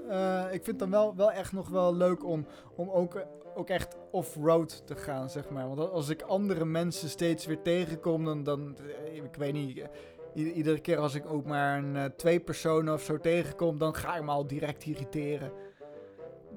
ik 0.52 0.64
vind 0.64 0.80
dan 0.80 0.90
wel, 0.90 1.16
wel 1.16 1.32
echt 1.32 1.52
nog 1.54 1.70
wel 1.70 1.96
leuk 1.96 2.26
om, 2.26 2.46
om 2.76 2.90
ook, 2.90 3.22
ook 3.56 3.70
echt 3.70 3.96
off-road 4.12 4.88
te 4.88 4.96
gaan, 4.96 5.30
zeg 5.30 5.50
maar. 5.50 5.68
Want 5.76 5.92
als 5.92 6.10
ik 6.10 6.22
andere 6.22 6.66
mensen 6.66 7.10
steeds 7.10 7.46
weer 7.46 7.62
tegenkom, 7.62 8.26
dan. 8.26 8.44
dan 8.44 8.78
ik 9.14 9.36
weet 9.38 9.54
niet. 9.54 9.88
iedere 10.34 10.80
keer 10.80 10.98
als 10.98 11.16
ik 11.16 11.26
ook 11.26 11.46
maar 11.46 11.78
een 11.84 12.16
twee 12.16 12.40
personen 12.40 12.94
of 12.94 13.02
zo 13.02 13.20
tegenkom, 13.20 13.78
dan 13.78 13.96
ga 13.96 14.16
ik 14.16 14.24
me 14.24 14.32
al 14.32 14.48
direct 14.48 14.86
irriteren. 14.86 15.52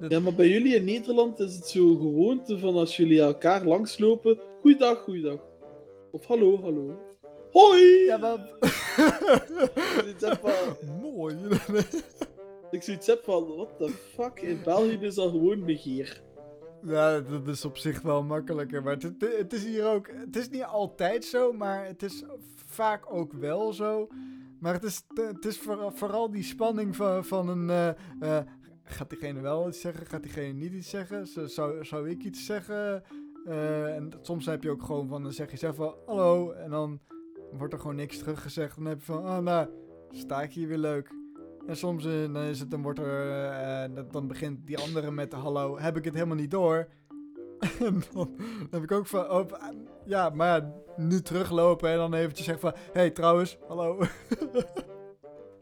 Dat- 0.00 0.10
Ja, 0.10 0.20
maar 0.20 0.34
bij 0.34 0.48
jullie 0.48 0.74
in 0.74 0.84
Nederland 0.84 1.38
is 1.40 1.54
het 1.54 1.66
zo 1.68 1.94
gewoonte 1.96 2.58
van 2.58 2.74
als 2.74 2.96
jullie 2.96 3.20
elkaar 3.20 3.64
langslopen. 3.64 4.38
Goeiedag, 4.60 4.98
goeiedag. 4.98 5.38
Of 6.10 6.26
hallo, 6.26 6.60
hallo. 6.62 6.98
Hoi! 7.52 8.04
Ja, 8.04 8.18
heb 10.18 10.38
van, 10.40 10.76
Mooi. 11.02 11.36
ik 12.70 12.82
zoiets 12.82 13.06
heb 13.06 13.24
van, 13.24 13.46
what 13.56 13.78
the 13.78 13.88
fuck? 13.88 14.40
In 14.40 14.60
België 14.64 14.98
is 15.00 15.14
dat 15.14 15.30
gewoon 15.30 15.64
begeer. 15.64 16.22
Ja, 16.82 17.20
dat 17.20 17.48
is 17.48 17.64
op 17.64 17.76
zich 17.76 18.02
wel 18.02 18.22
makkelijker. 18.22 18.82
Maar 18.82 18.92
het, 18.92 19.14
het, 19.38 19.52
is 19.52 19.64
hier 19.64 19.84
ook. 19.86 20.08
Het 20.12 20.36
is 20.36 20.48
niet 20.48 20.64
altijd 20.64 21.24
zo, 21.24 21.52
maar 21.52 21.86
het 21.86 22.02
is 22.02 22.24
vaak 22.66 23.12
ook 23.14 23.32
wel 23.32 23.72
zo. 23.72 24.08
Maar 24.60 24.72
het 24.74 24.82
is, 24.84 25.02
het 25.14 25.44
is 25.44 25.58
vooral, 25.58 25.90
vooral 25.90 26.30
die 26.30 26.42
spanning 26.42 26.96
van, 26.96 27.24
van 27.24 27.48
een. 27.48 27.70
eh, 27.70 27.88
eh, 28.38 28.44
gaat 28.84 29.10
diegene 29.10 29.40
wel 29.40 29.68
iets 29.68 29.80
zeggen? 29.80 30.06
Gaat 30.06 30.22
diegene 30.22 30.52
niet 30.52 30.72
iets 30.72 30.90
zeggen? 30.90 31.26
Zou, 31.48 31.84
zou 31.84 32.10
ik 32.10 32.22
iets 32.24 32.46
zeggen? 32.46 33.02
Eh, 33.46 33.94
en 33.96 34.10
soms 34.22 34.46
heb 34.46 34.62
je 34.62 34.70
ook 34.70 34.82
gewoon 34.82 35.08
van. 35.08 35.22
Dan 35.22 35.32
zeg 35.32 35.50
je 35.50 35.56
zelf 35.56 35.76
van 35.76 35.94
hallo. 36.06 36.50
En 36.52 36.70
dan 36.70 37.00
wordt 37.52 37.72
er 37.72 37.80
gewoon 37.80 37.96
niks 37.96 38.18
teruggezegd. 38.18 38.76
Dan 38.76 38.84
heb 38.86 38.98
je 38.98 39.04
van. 39.04 39.18
Oh, 39.18 39.38
nou, 39.38 39.68
sta 40.10 40.42
ik 40.42 40.52
hier 40.52 40.68
weer 40.68 40.78
leuk. 40.78 41.10
En 41.66 41.76
soms 41.76 42.04
eh, 42.06 42.12
dan 42.32 42.36
is 42.42 42.60
het, 42.60 42.70
dan 42.70 42.82
wordt 42.82 42.98
er, 42.98 43.30
eh, 43.50 43.94
dat- 43.94 44.12
dan 44.12 44.26
begint 44.26 44.66
die 44.66 44.78
andere 44.78 45.10
met 45.10 45.32
hallo, 45.32 45.78
heb 45.78 45.96
ik 45.96 46.04
het 46.04 46.14
helemaal 46.14 46.36
niet 46.36 46.50
door. 46.50 46.88
en 47.80 48.02
dan 48.12 48.36
heb 48.70 48.82
ik 48.82 48.92
ook 48.92 49.06
van, 49.06 49.30
oh, 49.30 49.50
ah, 49.52 49.68
ja, 50.04 50.28
maar 50.30 50.72
nu 50.96 51.20
teruglopen 51.20 51.90
en 51.90 51.96
dan 51.96 52.14
eventjes 52.14 52.46
zeggen 52.46 52.70
van, 52.70 52.80
hé 52.92 53.00
hey, 53.00 53.10
trouwens, 53.10 53.58
hallo. 53.68 53.98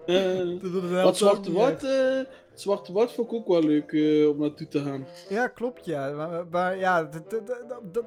Dat- 0.07 0.73
dat 0.73 0.83
helpt 0.83 1.19
wat 1.21 1.47
Woud, 1.47 1.71
echt. 1.73 1.85
eh, 1.85 2.21
Zwarte 2.55 2.93
Woud 2.93 3.13
vond 3.13 3.29
ik 3.29 3.35
ook 3.35 3.47
wel 3.47 3.63
leuk 3.63 3.93
eh, 3.93 4.29
om 4.29 4.39
naartoe 4.39 4.69
te 4.69 4.81
gaan. 4.81 5.07
Ja, 5.29 5.49
klopt, 5.49 5.85
ja. 5.85 6.11
Maar, 6.11 6.47
maar 6.51 6.77
ja, 6.79 7.09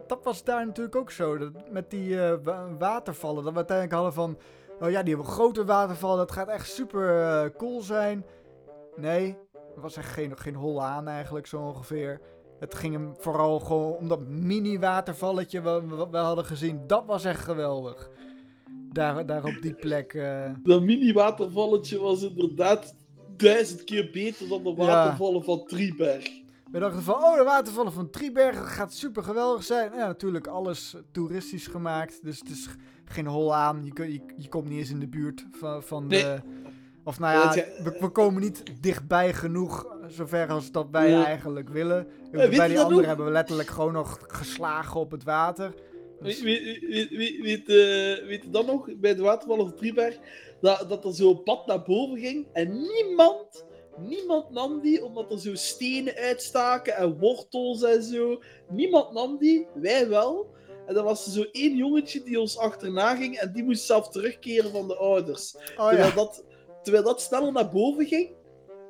dat, 0.07 0.19
was 0.23 0.43
daar 0.43 0.65
natuurlijk 0.65 0.95
ook 0.95 1.11
zo. 1.11 1.37
Dat, 1.37 1.51
met 1.71 1.89
die 1.89 2.21
eh, 2.21 2.33
wa- 2.43 2.75
watervallen, 2.77 3.43
dat 3.43 3.51
we 3.51 3.57
uiteindelijk 3.57 3.95
hadden 3.97 4.13
van, 4.13 4.37
oh 4.81 4.89
ja, 4.91 5.03
die 5.03 5.13
hebben 5.15 5.33
grote 5.33 5.65
watervallen, 5.65 6.17
dat 6.17 6.31
gaat 6.31 6.47
echt 6.47 6.69
super 6.71 7.21
eh, 7.21 7.49
cool 7.57 7.81
zijn. 7.81 8.25
Nee, 8.95 9.37
er 9.75 9.81
was 9.81 9.95
echt 9.97 10.09
geen, 10.11 10.37
geen 10.37 10.55
hol 10.55 10.83
aan 10.83 11.07
eigenlijk, 11.07 11.47
zo 11.47 11.61
ongeveer. 11.61 12.21
Het 12.59 12.75
ging 12.75 12.93
hem 12.93 13.13
vooral 13.17 13.59
gewoon 13.59 13.93
om 13.93 14.07
dat 14.07 14.27
mini-watervalletje 14.27 15.61
wat 15.61 15.81
we, 15.83 16.07
we 16.11 16.17
hadden 16.17 16.45
gezien. 16.45 16.81
Dat 16.87 17.03
was 17.05 17.25
echt 17.25 17.43
geweldig. 17.43 18.09
Daar, 18.91 19.25
daar 19.25 19.43
op 19.43 19.57
die 19.61 19.73
plek. 19.73 20.13
Dat 20.63 20.81
mini-watervalletje 20.81 21.99
was 21.99 22.23
inderdaad 22.23 22.95
duizend 23.37 23.83
keer 23.83 24.09
beter 24.11 24.47
dan 24.47 24.63
de 24.63 24.69
Ja. 24.69 24.75
watervallen 24.75 25.43
van 25.43 25.63
Drieberg. 25.67 26.27
We 26.71 26.79
dachten 26.79 27.01
van, 27.01 27.15
oh, 27.23 27.37
de 27.37 27.43
watervallen 27.43 27.91
van 27.93 28.09
dat 28.11 28.55
gaat 28.55 28.93
super 28.93 29.23
geweldig 29.23 29.63
zijn. 29.63 29.91
Ja, 29.93 30.05
natuurlijk 30.07 30.47
alles 30.47 30.95
toeristisch 31.11 31.67
gemaakt. 31.67 32.19
Dus 32.23 32.39
het 32.39 32.49
is 32.49 32.67
geen 33.05 33.27
hol 33.27 33.55
aan. 33.55 33.81
Je, 33.85 33.93
kun- 33.93 34.11
je, 34.13 34.21
je 34.37 34.47
komt 34.49 34.69
niet 34.69 34.79
eens 34.79 34.89
in 34.89 34.99
de 34.99 35.07
buurt 35.07 35.45
van, 35.51 35.83
van 35.83 36.07
Nee. 36.07 36.21
de... 36.23 36.35
Of 37.03 37.19
nou 37.19 37.33
Ja, 37.55 37.63
we, 37.83 37.97
we 37.99 38.09
komen 38.09 38.41
niet 38.41 38.63
dichtbij 38.81 39.33
genoeg, 39.33 39.87
zover 40.07 40.47
als 40.49 40.71
dat 40.71 40.87
wij 40.91 41.09
Ja. 41.09 41.25
eigenlijk 41.25 41.69
willen. 41.69 42.07
bij 42.31 42.67
die 42.67 42.79
anderen 42.79 43.07
hebben 43.07 43.25
we 43.25 43.31
letterlijk 43.31 43.69
gewoon 43.69 43.93
nog 43.93 44.19
geslagen 44.27 44.99
op 44.99 45.11
het 45.11 45.23
water. 45.23 45.73
Dus- 46.21 46.41
Weet, 46.41 46.63
weet, 46.63 46.79
weet, 46.89 47.09
weet, 47.09 47.41
weet, 47.41 47.69
eh, 47.69 48.27
weet 48.27 48.43
je 48.43 48.49
dan 48.51 48.65
nog, 48.65 48.89
bij 48.97 49.15
de 49.15 49.21
watervallen 49.21 49.67
van 49.67 49.77
Drieberg, 49.77 50.17
dat, 50.61 50.89
dat 50.89 51.05
er 51.05 51.13
zo'n 51.13 51.43
pad 51.43 51.65
naar 51.65 51.83
boven 51.83 52.19
ging 52.19 52.47
en 52.53 52.81
niemand, 52.81 53.65
niemand 53.97 54.49
nam 54.49 54.81
die, 54.81 55.05
omdat 55.05 55.31
er 55.31 55.39
zo 55.39 55.55
stenen 55.55 56.15
uitstaken 56.15 56.95
en 56.95 57.19
wortels 57.19 57.83
en 57.83 58.03
zo. 58.03 58.41
Niemand 58.69 59.13
nam 59.13 59.37
die, 59.37 59.67
wij 59.73 60.09
wel. 60.09 60.53
En 60.85 60.93
dan 60.93 61.03
was 61.03 61.25
er 61.25 61.31
zo 61.31 61.45
één 61.51 61.75
jongetje 61.75 62.23
die 62.23 62.39
ons 62.39 62.57
achterna 62.57 63.15
ging 63.15 63.37
en 63.37 63.53
die 63.53 63.63
moest 63.63 63.85
zelf 63.85 64.09
terugkeren 64.09 64.71
van 64.71 64.87
de 64.87 64.95
ouders. 64.95 65.55
Oh 65.77 65.89
terwijl, 65.89 66.13
dat, 66.13 66.43
terwijl 66.83 67.03
dat 67.03 67.21
sneller 67.21 67.51
naar 67.51 67.69
boven 67.69 68.05
ging. 68.05 68.29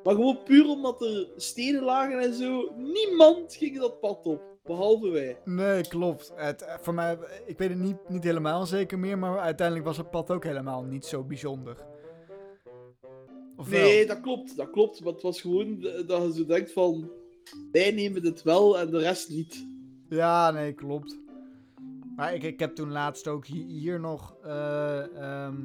Maar 0.02 0.14
gewoon 0.14 0.42
puur 0.42 0.68
omdat 0.68 1.02
er 1.02 1.28
stenen 1.36 1.82
lagen 1.82 2.18
en 2.18 2.34
zo. 2.34 2.72
Niemand 2.76 3.54
ging 3.54 3.78
dat 3.78 4.00
pad 4.00 4.26
op. 4.26 4.55
Behalve 4.66 5.08
wij. 5.08 5.38
nee, 5.44 5.88
klopt. 5.88 6.32
Het, 6.34 6.62
eh, 6.62 6.74
voor 6.80 6.94
mij, 6.94 7.18
ik 7.46 7.58
weet 7.58 7.68
het 7.68 7.78
niet, 7.78 8.08
niet 8.08 8.24
helemaal 8.24 8.66
zeker 8.66 8.98
meer, 8.98 9.18
maar 9.18 9.38
uiteindelijk 9.38 9.86
was 9.86 9.96
het 9.96 10.10
pad 10.10 10.30
ook 10.30 10.44
helemaal 10.44 10.82
niet 10.82 11.04
zo 11.04 11.24
bijzonder. 11.24 11.76
Of 13.56 13.68
wel? 13.68 13.80
Nee, 13.80 14.06
dat 14.06 14.20
klopt. 14.20 14.56
Dat 14.56 14.70
klopt. 14.70 15.04
Maar 15.04 15.12
het 15.12 15.22
was 15.22 15.40
gewoon 15.40 15.80
dat 16.06 16.22
je 16.22 16.32
zo 16.34 16.44
denkt 16.46 16.72
van... 16.72 17.10
Wij 17.72 17.90
nemen 17.90 18.22
dit 18.22 18.42
wel 18.42 18.78
en 18.78 18.90
de 18.90 18.98
rest 18.98 19.30
niet. 19.30 19.66
Ja, 20.08 20.50
nee, 20.50 20.72
klopt. 20.72 21.18
Maar 22.16 22.34
ik, 22.34 22.42
ik 22.42 22.58
heb 22.60 22.74
toen 22.74 22.92
laatst 22.92 23.28
ook 23.28 23.46
hi- 23.46 23.66
hier 23.66 24.00
nog. 24.00 24.36
eh, 24.42 25.16
ehm, 25.16 25.56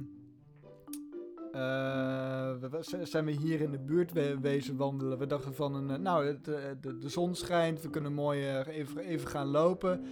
eh, 1.52 2.52
we- 2.70 3.00
zijn 3.04 3.26
we 3.26 3.32
hier 3.32 3.62
in 3.62 3.72
de 3.72 3.80
buurt 3.80 4.12
we- 4.12 4.38
wezen 4.42 4.76
wandelen. 4.78 5.18
We 5.18 5.28
dachten 5.28 5.54
van 5.56 5.76
een. 5.76 5.90
eh, 5.90 5.98
nou, 5.98 6.28
eh, 6.28 6.36
de, 6.82 6.98
de 6.98 7.10
zon 7.10 7.36
schijnt. 7.36 7.82
We 7.82 7.90
kunnen 7.90 8.14
mooi 8.14 8.60
even, 8.60 8.98
even 9.02 9.28
gaan 9.28 9.48
lopen. 9.48 10.06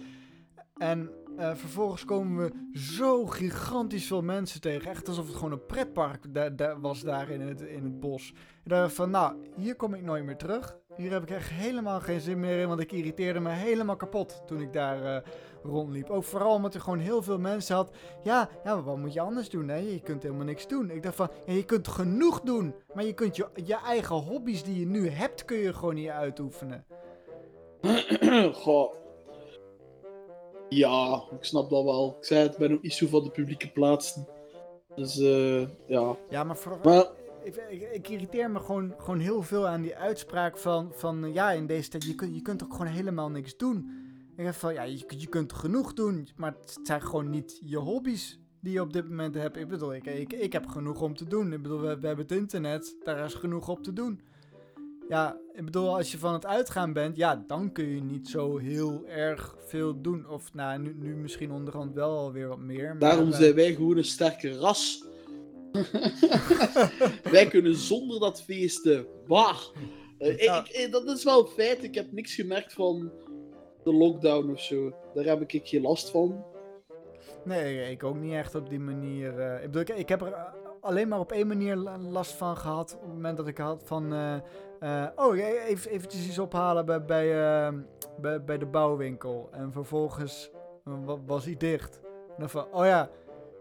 En 0.76 1.10
vervolgens 1.36 2.04
komen 2.04 2.44
we 2.44 2.78
zo 2.78 3.26
gigantisch 3.26 4.06
veel 4.06 4.22
mensen 4.22 4.60
tegen. 4.60 4.90
Echt 4.90 5.08
alsof 5.08 5.26
het 5.26 5.34
gewoon 5.36 5.52
een 5.52 5.66
pretpark 5.66 6.24
was 6.80 7.00
daar 7.00 7.30
in 7.30 7.40
het, 7.40 7.60
in 7.60 7.82
het 7.84 8.00
bos. 8.00 8.34
En 8.64 8.82
we 8.82 8.88
van, 8.88 9.10
nou, 9.10 9.34
hier 9.56 9.76
kom 9.76 9.94
ik 9.94 10.02
nooit 10.02 10.24
meer 10.24 10.36
terug. 10.36 10.76
hier 10.96 11.10
heb 11.12 11.22
ik 11.22 11.30
echt 11.30 11.48
helemaal 11.50 12.00
geen 12.00 12.20
zin 12.20 12.40
meer 12.40 12.60
in, 12.60 12.68
want 12.68 12.80
ik 12.80 12.92
irriteerde 12.92 13.40
me 13.40 13.50
helemaal 13.50 13.96
kapot 13.96 14.42
toen 14.46 14.60
ik 14.60 14.72
daar 14.72 15.22
rondliep. 15.62 16.10
Ook 16.10 16.24
vooral 16.24 16.54
omdat 16.54 16.74
er 16.74 16.80
gewoon 16.80 16.98
heel 16.98 17.22
veel 17.22 17.38
mensen 17.38 17.76
had. 17.76 17.90
Ja, 18.22 18.48
ja, 18.64 18.82
wat 18.82 18.96
moet 18.96 19.12
je 19.12 19.20
anders 19.20 19.48
doen? 19.48 19.68
Hè? 19.68 19.76
Je 19.76 20.00
kunt 20.00 20.22
helemaal 20.22 20.44
niks 20.44 20.66
doen. 20.68 20.90
Ik 20.90 21.02
dacht 21.02 21.14
van, 21.14 21.28
ja, 21.46 21.52
je 21.52 21.64
kunt 21.64 21.88
genoeg 21.88 22.40
doen, 22.40 22.74
maar 22.94 23.04
je 23.04 23.12
kunt 23.12 23.36
je, 23.36 23.48
je 23.64 23.76
eigen 23.76 24.16
hobby's 24.16 24.62
die 24.62 24.78
je 24.80 24.86
nu 24.86 25.08
hebt, 25.08 25.44
kun 25.44 25.56
je 25.56 25.74
gewoon 25.74 25.94
niet 25.94 26.08
uitoefenen. 26.08 26.84
Goh. 28.62 28.94
Ja, 30.68 31.22
ik 31.38 31.44
snap 31.44 31.70
dat 31.70 31.84
wel. 31.84 32.16
Ik 32.18 32.24
zei 32.24 32.40
het, 32.42 32.52
ik 32.52 32.58
ben 32.58 32.72
ook 32.72 32.82
niet 32.82 32.92
zo 32.92 33.06
van 33.06 33.24
de 33.24 33.30
publieke 33.30 33.70
plaatsen. 33.70 34.26
Dus 34.94 35.18
eh 35.18 35.66
ja. 35.86 36.16
Ja, 36.28 36.44
maar 36.44 36.56
vooral... 36.56 36.80
Maar 36.82 37.06
Ik, 37.42 37.56
ik, 37.70 37.92
ik 37.92 38.08
irriteer 38.08 38.50
me 38.50 38.58
gewoon, 38.58 38.94
gewoon 38.98 39.18
heel 39.18 39.42
veel 39.42 39.68
aan 39.68 39.82
die 39.82 39.96
uitspraak 39.96 40.58
van, 40.58 40.92
van 40.94 41.32
ja, 41.32 41.50
in 41.50 41.66
deze 41.66 41.88
tijd, 41.88 42.04
je, 42.04 42.14
kunt 42.14 42.34
je 42.34 42.42
kunt 42.42 42.62
ook 42.64 42.72
gewoon 42.72 42.86
helemaal 42.92 43.30
niks 43.30 43.56
doen. 43.56 43.99
Ik 44.36 44.44
heb 44.44 44.54
van, 44.54 44.72
ja, 44.74 44.82
je, 44.82 45.04
je 45.18 45.26
kunt 45.26 45.52
genoeg 45.52 45.92
doen, 45.94 46.28
maar 46.36 46.54
het 46.60 46.78
zijn 46.82 47.02
gewoon 47.02 47.30
niet 47.30 47.60
je 47.64 47.76
hobby's 47.76 48.38
die 48.60 48.72
je 48.72 48.80
op 48.80 48.92
dit 48.92 49.08
moment 49.08 49.34
hebt. 49.34 49.56
Ik 49.56 49.68
bedoel, 49.68 49.94
ik, 49.94 50.06
ik, 50.06 50.32
ik 50.32 50.52
heb 50.52 50.66
genoeg 50.66 51.00
om 51.02 51.16
te 51.16 51.24
doen. 51.24 51.52
Ik 51.52 51.62
bedoel, 51.62 51.80
we, 51.80 51.98
we 52.00 52.06
hebben 52.06 52.26
het 52.26 52.32
internet, 52.36 52.96
daar 53.04 53.24
is 53.24 53.34
genoeg 53.34 53.68
op 53.68 53.82
te 53.82 53.92
doen. 53.92 54.20
Ja, 55.08 55.38
ik 55.52 55.64
bedoel, 55.64 55.96
als 55.96 56.12
je 56.12 56.18
van 56.18 56.32
het 56.32 56.46
uitgaan 56.46 56.92
bent, 56.92 57.16
ja, 57.16 57.44
dan 57.46 57.72
kun 57.72 57.86
je 57.88 58.00
niet 58.02 58.28
zo 58.28 58.56
heel 58.56 59.06
erg 59.06 59.56
veel 59.66 60.00
doen. 60.00 60.28
Of 60.28 60.54
nou, 60.54 60.78
nu, 60.78 60.94
nu 60.98 61.14
misschien 61.16 61.52
onderhand 61.52 61.94
wel 61.94 62.18
alweer 62.18 62.48
wat 62.48 62.58
meer. 62.58 62.96
Daarom 62.98 63.30
eh, 63.32 63.38
zijn 63.38 63.54
wij 63.54 63.74
gewoon 63.74 63.96
een 63.96 64.04
sterke 64.04 64.52
ras. 64.58 65.04
wij 67.32 67.46
kunnen 67.48 67.74
zonder 67.76 68.20
dat 68.20 68.42
feesten. 68.42 69.06
Bah. 69.26 69.58
Eh, 70.18 70.28
ik- 70.32 70.88
dat 70.90 71.06
is 71.06 71.24
wel 71.24 71.40
een 71.40 71.52
feit. 71.52 71.84
Ik 71.84 71.94
heb 71.94 72.12
niks 72.12 72.34
gemerkt 72.34 72.72
van 72.72 73.10
lockdown 73.94 74.50
of 74.52 74.60
zo. 74.60 74.92
Daar 75.14 75.24
heb 75.24 75.40
ik 75.50 75.60
geen 75.68 75.82
last 75.82 76.10
van. 76.10 76.44
Nee, 77.44 77.90
ik 77.90 78.04
ook 78.04 78.16
niet 78.16 78.32
echt 78.32 78.54
op 78.54 78.68
die 78.68 78.80
manier. 78.80 79.38
eh, 79.40 79.64
ik 79.64 79.70
bedoel, 79.70 79.96
ik, 79.98 80.08
heb 80.08 80.20
er 80.20 80.32
eh, 80.32 80.42
alleen 80.80 81.08
maar 81.08 81.18
op 81.20 81.32
één 81.32 81.46
manier 81.46 81.76
la- 81.76 81.98
last 81.98 82.32
van 82.32 82.56
gehad. 82.56 82.94
Op 82.94 83.00
het 83.02 83.12
moment 83.12 83.36
dat 83.36 83.46
ik 83.46 83.58
had 83.58 83.82
van. 83.84 84.12
eh, 84.12 84.34
eh, 84.80 85.08
oh, 85.16 85.36
even, 85.38 85.90
eventjes 85.90 86.26
iets 86.26 86.38
ophalen 86.38 86.86
bij, 86.86 87.04
bij, 87.04 88.44
bij, 88.44 88.58
de 88.58 88.66
bouwwinkel. 88.66 89.48
En 89.52 89.72
vervolgens 89.72 90.50
wa- 90.84 91.18
was 91.26 91.44
hij 91.44 91.56
dicht. 91.56 92.00
Dan 92.38 92.50
van, 92.50 92.66
oh 92.72 92.84
ja, 92.84 93.08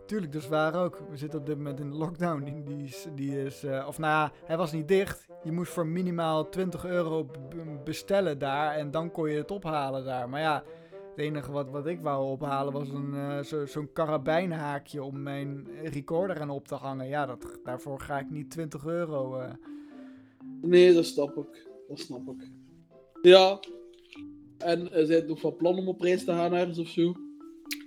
tuurlijk, 0.09 0.31
dus 0.31 0.47
waar 0.47 0.83
ook. 0.83 1.01
We 1.09 1.17
zitten 1.17 1.39
op 1.39 1.45
dit 1.45 1.57
moment 1.57 1.79
in 1.79 1.89
de 1.89 1.95
lockdown. 1.97 2.43
Die, 2.43 2.63
die 2.63 2.83
is. 2.83 3.07
Die 3.15 3.43
is 3.43 3.63
eh, 3.63 3.85
of 3.87 3.97
nou 3.97 4.11
ja, 4.13 4.31
hij 4.45 4.57
was 4.57 4.71
niet 4.71 4.87
dicht. 4.87 5.27
Je 5.43 5.51
moest 5.51 5.71
voor 5.71 5.87
minimaal 5.87 6.49
20 6.49 6.85
euro 6.85 7.25
bestellen 7.83 8.39
daar. 8.39 8.75
En 8.75 8.91
dan 8.91 9.11
kon 9.11 9.29
je 9.29 9.37
het 9.37 9.51
ophalen 9.51 10.05
daar. 10.05 10.29
Maar 10.29 10.41
ja. 10.41 10.63
Het 11.09 11.27
enige 11.27 11.51
wat, 11.51 11.69
wat 11.69 11.87
ik 11.87 12.01
wou 12.01 12.25
ophalen 12.31 12.73
was 12.73 12.89
een, 12.89 13.13
eh, 13.13 13.39
zo- 13.39 13.65
zo'n 13.65 13.91
karabijnhaakje 13.93 15.03
om 15.03 15.23
mijn 15.23 15.67
recorder 15.83 16.41
aan 16.41 16.49
op 16.49 16.67
te 16.67 16.75
hangen. 16.75 17.07
Ja, 17.07 17.25
dat, 17.25 17.59
daarvoor 17.63 17.99
ga 17.99 18.19
ik 18.19 18.29
niet 18.29 18.51
20 18.51 18.85
euro. 18.85 19.35
eh. 19.39 19.51
Nee, 20.61 20.93
dat 20.93 21.05
snap 21.05 21.37
ik. 21.37 21.67
Dat 21.87 21.99
snap 21.99 22.27
ik. 22.29 22.49
Ja. 23.21 23.59
En 24.57 24.87
zijn 24.91 25.09
het 25.19 25.27
nog 25.27 25.39
van 25.39 25.55
plan 25.55 25.77
om 25.77 25.87
op 25.87 26.01
reis 26.01 26.23
te 26.25 26.31
gaan 26.31 26.53
ergens 26.53 26.79
of 26.79 26.87
zo? 26.87 27.13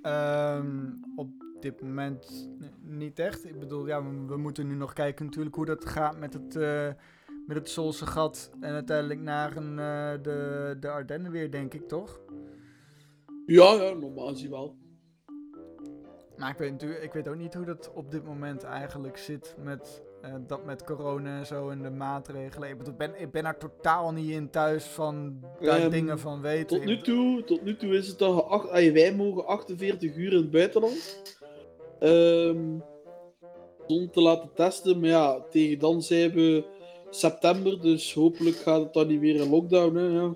Ehm, 0.02 0.86
op 1.16 1.28
dit 1.62 1.82
moment 1.82 2.48
niet 2.80 3.18
echt. 3.18 3.44
Ik 3.44 3.58
bedoel, 3.58 3.86
ja, 3.86 4.02
we, 4.02 4.24
we 4.26 4.36
moeten 4.36 4.66
nu 4.66 4.74
nog 4.74 4.92
kijken 4.92 5.24
natuurlijk 5.24 5.54
hoe 5.54 5.64
dat 5.64 5.86
gaat 5.86 6.18
met 6.18 6.32
het, 6.34 6.56
eh 6.56 6.88
met 7.46 7.56
het 7.56 7.68
Solse 7.68 8.06
gat. 8.06 8.50
En 8.60 8.72
uiteindelijk 8.72 9.20
naar 9.20 9.56
een, 9.56 9.78
eh, 9.78 10.12
de, 10.22 10.76
de 10.80 10.88
Ardennen 10.88 11.30
weer, 11.30 11.50
denk 11.50 11.74
ik, 11.74 11.88
toch? 11.88 12.20
Ja, 13.46 13.72
ja, 13.72 13.92
normaal 13.92 14.28
gezien 14.28 14.50
wel. 14.50 14.76
Maar 16.36 16.50
ik 16.50 16.58
weet, 16.58 16.70
natuurlijk, 16.70 17.02
ik 17.02 17.12
weet 17.12 17.28
ook 17.28 17.36
niet 17.36 17.54
hoe 17.54 17.64
dat 17.64 17.92
op 17.94 18.10
dit 18.10 18.24
moment 18.24 18.62
eigenlijk 18.62 19.16
zit 19.16 19.54
met 19.58 20.02
eh, 20.22 20.34
dat 20.46 20.64
met 20.64 20.84
corona 20.84 21.38
en 21.38 21.46
zo 21.46 21.68
en 21.68 21.82
de 21.82 21.90
maatregelen. 21.90 22.68
Ik, 22.68 22.96
ben, 22.96 23.20
ik 23.20 23.30
ben 23.30 23.44
er 23.44 23.58
totaal 23.58 24.12
niet 24.12 24.30
in 24.30 24.50
thuis 24.50 24.84
van 24.84 25.40
daar 25.60 25.80
Ehm, 25.80 25.90
dingen 25.90 26.18
van 26.18 26.40
weten. 26.40 26.76
Tot 26.76 26.84
nu 26.84 26.98
toe, 26.98 27.44
tot 27.44 27.62
nu 27.62 27.76
toe 27.76 27.96
is 27.96 28.08
het 28.08 28.18
dat 28.18 28.68
je 28.74 28.92
wij 28.92 29.14
mogen 29.14 29.46
48 29.46 30.16
uur 30.16 30.32
in 30.32 30.38
het 30.38 30.50
buitenland. 30.50 31.22
Ehm 32.02 32.78
zonder 33.86 34.10
te 34.10 34.20
laten 34.20 34.50
testen. 34.54 35.00
Maar 35.00 35.08
ja, 35.08 35.40
tegen 35.50 35.78
dan 35.78 36.02
zijn 36.02 36.30
we 36.32 36.64
september. 37.10 37.80
Dus 37.80 38.14
hopelijk 38.14 38.56
gaat 38.56 38.80
het 38.82 38.92
dan 38.92 39.06
niet 39.06 39.20
weer 39.20 39.34
in 39.40 39.50
lockdown. 39.50 39.94
Hè, 39.96 40.06
ja. 40.06 40.34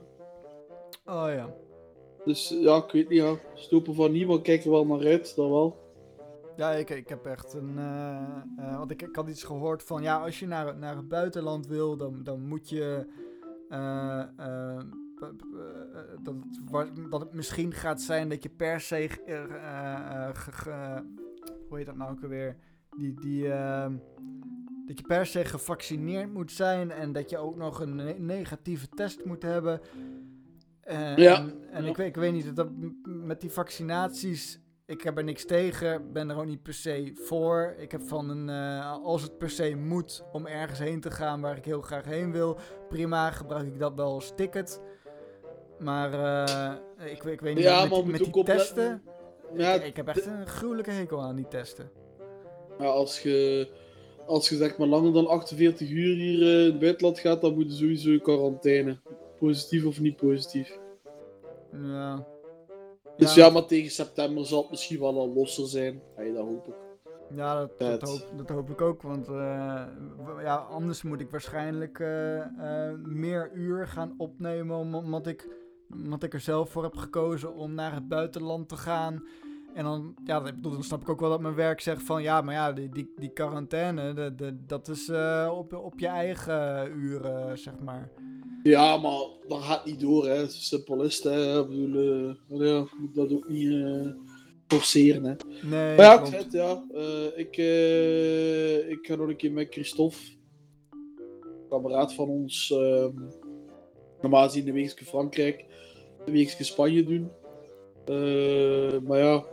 Oh 1.05 1.33
ja. 1.35 1.55
Dus 2.25 2.49
ja, 2.61 2.77
ik 2.77 2.91
weet 2.93 3.09
niet. 3.09 3.19
Ja. 3.19 3.35
Stoppen 3.55 3.95
van 3.95 4.13
niemand 4.13 4.43
kijken 4.43 4.65
er 4.65 4.71
wel 4.71 4.87
naar 4.87 5.07
uit. 5.07 5.37
Dat 5.37 5.49
wel. 5.49 5.85
Ja, 6.57 6.71
ik, 6.71 6.91
ik 6.91 7.09
heb 7.09 7.27
echt 7.27 7.53
een. 7.55 7.79
eh, 8.59 8.79
want 8.79 8.91
ik, 8.91 9.03
ik 9.03 9.17
had 9.17 9.29
iets 9.29 9.45
gehoord 9.45 9.83
van. 9.83 10.03
Ja, 10.03 10.23
als 10.25 10.39
je 10.39 10.47
naar, 10.47 10.77
naar 10.79 10.97
het 10.97 11.09
buitenland 11.09 11.67
wil, 11.67 11.97
dan, 11.97 12.23
dan 12.23 12.49
moet 12.49 12.69
je. 12.69 13.07
eh, 13.69 14.79
dat, 16.23 16.35
dat 17.11 17.21
het 17.21 17.33
misschien 17.33 17.73
gaat 17.73 18.01
zijn 18.03 18.29
dat 18.29 18.43
je 18.43 18.49
per 18.49 18.81
se. 18.81 19.09
Hoe 21.77 21.85
heet 21.85 21.95
dat 21.95 21.97
nou 22.07 22.11
ook 22.17 22.23
alweer? 22.23 22.57
Die. 22.97 23.15
die 23.21 23.53
ehm, 23.53 23.97
dat 24.87 24.99
je 24.99 25.05
per 25.07 25.27
se 25.27 25.45
gevaccineerd 25.45 26.33
moet 26.33 26.53
zijn 26.53 26.91
en 26.91 27.13
dat 27.13 27.31
je 27.31 27.39
ook 27.39 27.57
nog 27.57 27.81
een 27.81 27.95
ne- 27.97 28.17
negatieve 28.19 28.89
test 28.89 29.25
moet 29.25 29.43
hebben. 29.43 29.81
Eh, 30.81 31.17
Ja. 31.17 31.37
En, 31.39 31.55
en 31.71 31.83
Ja. 31.85 31.89
Ik, 31.91 31.97
weet, 31.97 32.07
ik 32.07 32.17
weet 32.17 32.33
niet, 32.33 32.57
dat, 32.57 32.69
met 33.05 33.41
die 33.41 33.51
vaccinaties, 33.51 34.61
ik 34.85 35.03
heb 35.03 35.19
er 35.19 35.25
niks 35.25 35.45
tegen, 35.45 36.13
ben 36.13 36.31
er 36.31 36.37
ook 36.37 36.47
niet 36.47 36.63
per 36.63 36.75
se 36.75 37.11
voor. 37.15 37.75
Ik 37.79 37.93
heb 37.93 38.03
van 38.03 38.31
een, 38.31 38.49
eh, 38.49 38.93
als 38.93 39.23
het 39.23 39.39
per 39.39 39.51
se 39.51 39.75
moet 39.77 40.25
om 40.33 40.47
ergens 40.47 40.79
heen 40.79 41.01
te 41.01 41.11
gaan 41.11 41.41
waar 41.41 41.57
ik 41.57 41.65
heel 41.65 41.83
graag 41.83 42.05
heen 42.05 42.33
wil, 42.33 42.59
prima, 42.89 43.31
gebruik 43.31 43.67
ik 43.67 43.79
dat 43.79 43.95
wel 43.95 44.13
als 44.13 44.33
ticket. 44.37 44.81
Maar 45.79 46.13
eh, 46.13 47.11
ik, 47.13 47.25
ik 47.25 47.41
weet 47.41 47.55
niet, 47.55 47.65
Ja, 47.65 47.81
met, 47.83 47.91
die- 47.93 48.05
met 48.07 48.33
die 48.33 48.45
testen, 48.45 49.03
Ja, 49.55 49.73
ik, 49.73 49.85
ik 49.85 49.97
heb 49.97 50.09
echt 50.09 50.27
een 50.27 50.47
gruwelijke 50.47 50.91
hekel 50.91 51.21
aan 51.23 51.37
die 51.37 51.49
testen. 51.49 51.91
Ja, 52.79 52.85
als 52.87 53.21
je, 53.23 53.69
als 54.27 54.49
je 54.49 54.57
zeg 54.57 54.79
maar 54.79 54.87
langer 54.89 55.13
dan 55.13 55.27
48 55.27 55.91
uur 55.91 56.15
hier 56.17 56.43
eh, 56.43 56.65
in 56.65 56.71
het 56.71 56.79
buitenland 56.79 57.19
gaat, 57.19 57.41
dan 57.41 57.55
moet 57.55 57.65
je 57.71 57.77
sowieso 57.77 58.11
in 58.11 58.21
quarantaine. 58.21 58.99
Positief 59.39 59.85
of 59.85 60.01
niet 60.01 60.17
positief. 60.17 60.79
Ja. 61.73 62.27
Dus 63.17 63.35
ja, 63.35 63.51
maar 63.51 63.67
tegen 63.67 63.91
september 63.91 64.47
zal 64.47 64.61
het 64.63 64.71
misschien 64.71 65.01
wel 65.01 65.19
al 65.19 65.33
losser 65.33 65.67
zijn. 65.67 66.03
Ja, 66.17 66.33
dat 66.33 66.45
hoop 66.45 66.67
ik. 66.69 66.75
Ja, 67.37 67.69
dat, 67.79 68.03
hoop, 68.03 68.21
dat 68.37 68.49
hoop 68.49 68.71
ik 68.71 68.81
ook. 68.81 69.03
Want 69.03 69.29
eh, 69.29 69.85
ja, 70.43 70.57
anders 70.57 71.03
moet 71.03 71.21
ik 71.21 71.31
waarschijnlijk 71.31 72.01
eh, 72.01 72.91
meer 73.05 73.51
uur 73.55 73.87
gaan 73.87 74.15
opnemen. 74.19 74.77
om- 74.77 74.95
Omdat 74.95 75.27
ik, 75.27 75.49
omdat 75.93 76.23
ik 76.23 76.35
er 76.35 76.41
zelf 76.41 76.71
voor 76.71 76.83
heb 76.83 76.97
gekozen 76.97 77.55
om 77.55 77.75
naar 77.75 77.95
het 77.95 78.09
buitenland 78.09 78.69
te 78.69 78.77
gaan. 78.77 79.23
En 79.77 79.85
dan, 79.85 80.15
ja, 80.25 80.41
dan 80.41 80.83
snap 80.83 81.01
ik 81.01 81.09
ook 81.09 81.21
wel 81.21 81.31
dat 81.31 81.41
mijn 81.41 81.55
werk 81.55 81.81
zegt 81.81 82.03
van 82.03 82.23
ja, 82.23 82.41
maar 82.41 82.55
ja, 82.55 82.73
die, 82.73 82.89
die, 82.89 83.13
die 83.17 83.29
quarantaine, 83.33 84.13
de, 84.13 84.35
de, 84.35 84.65
dat 84.67 84.89
is 84.89 85.09
eh, 85.09 85.53
op, 85.57 85.73
op 85.73 85.99
je 85.99 86.07
eigen 86.07 86.91
uren, 86.97 87.59
zeg 87.59 87.79
maar. 87.79 88.11
Ja, 88.63 88.97
maar 88.97 89.21
dat 89.49 89.63
gaat 89.63 89.85
niet 89.85 90.01
door, 90.01 90.29
hè. 90.29 90.49
Simpel 90.49 91.03
is 91.03 91.15
het, 91.15 91.25
hè. 91.25 91.61
Ik 91.61 91.69
bedoel, 91.69 92.29
eh, 92.49 92.67
ja, 92.67 92.87
moet 92.99 93.15
dat 93.15 93.33
ook 93.33 93.49
niet 93.49 93.73
eh, 93.73 94.09
forceren, 94.67 95.25
hè. 95.25 95.35
Nee, 95.63 95.97
Maar 95.97 96.05
ja, 96.05 96.17
klopt. 96.17 96.35
vet, 96.35 96.53
ja. 96.53 96.85
Ik, 97.35 97.57
ik 98.89 99.07
ga 99.07 99.15
nog 99.15 99.29
een 99.29 99.37
keer 99.37 99.53
met 99.53 99.69
Christophe, 99.71 100.19
kameraad 101.69 102.15
van 102.15 102.29
ons, 102.29 102.71
ehm, 102.71 103.13
normaal 104.21 104.45
gezien 104.45 104.69
een 104.69 104.75
weekje 104.75 105.05
Frankrijk, 105.05 105.65
een 106.25 106.33
weekje 106.33 106.65
Spanje 106.65 107.05
doen. 107.05 107.31
Eh, 108.05 109.01
maar 109.01 109.19
ja, 109.19 109.45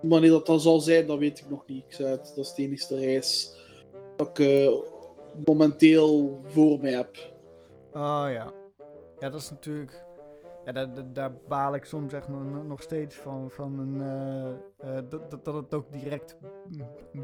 wanneer 0.00 0.30
dat 0.30 0.46
dan 0.46 0.60
zal 0.60 0.80
zijn, 0.80 1.06
dat 1.06 1.18
weet 1.18 1.38
ik 1.38 1.50
nog 1.50 1.66
niet. 1.66 1.84
Ik 1.86 1.92
zei 1.92 2.16
dat 2.16 2.36
is 2.36 2.54
de 2.54 2.62
enige 2.62 2.98
reis 2.98 3.58
dat 4.16 4.28
ik 4.28 4.38
eh, 4.38 4.72
momenteel 5.44 6.40
voor 6.44 6.80
mij 6.80 6.92
heb. 6.92 7.16
Oh 7.92 8.26
ja. 8.28 8.52
Ja, 9.18 9.28
dat 9.30 9.40
is 9.40 9.50
natuurlijk. 9.50 10.04
Ja, 10.64 10.72
daar, 10.72 11.12
daar, 11.12 11.32
baal 11.48 11.74
ik 11.74 11.84
soms 11.84 12.12
echt 12.12 12.28
nog, 12.66 12.82
steeds 12.82 13.16
van. 13.16 13.50
van 13.50 13.78
een, 13.78 14.00
eh, 14.76 14.94
dat, 15.08 15.44
dat, 15.44 15.54
het 15.54 15.74
ook 15.74 15.92
direct 15.92 16.36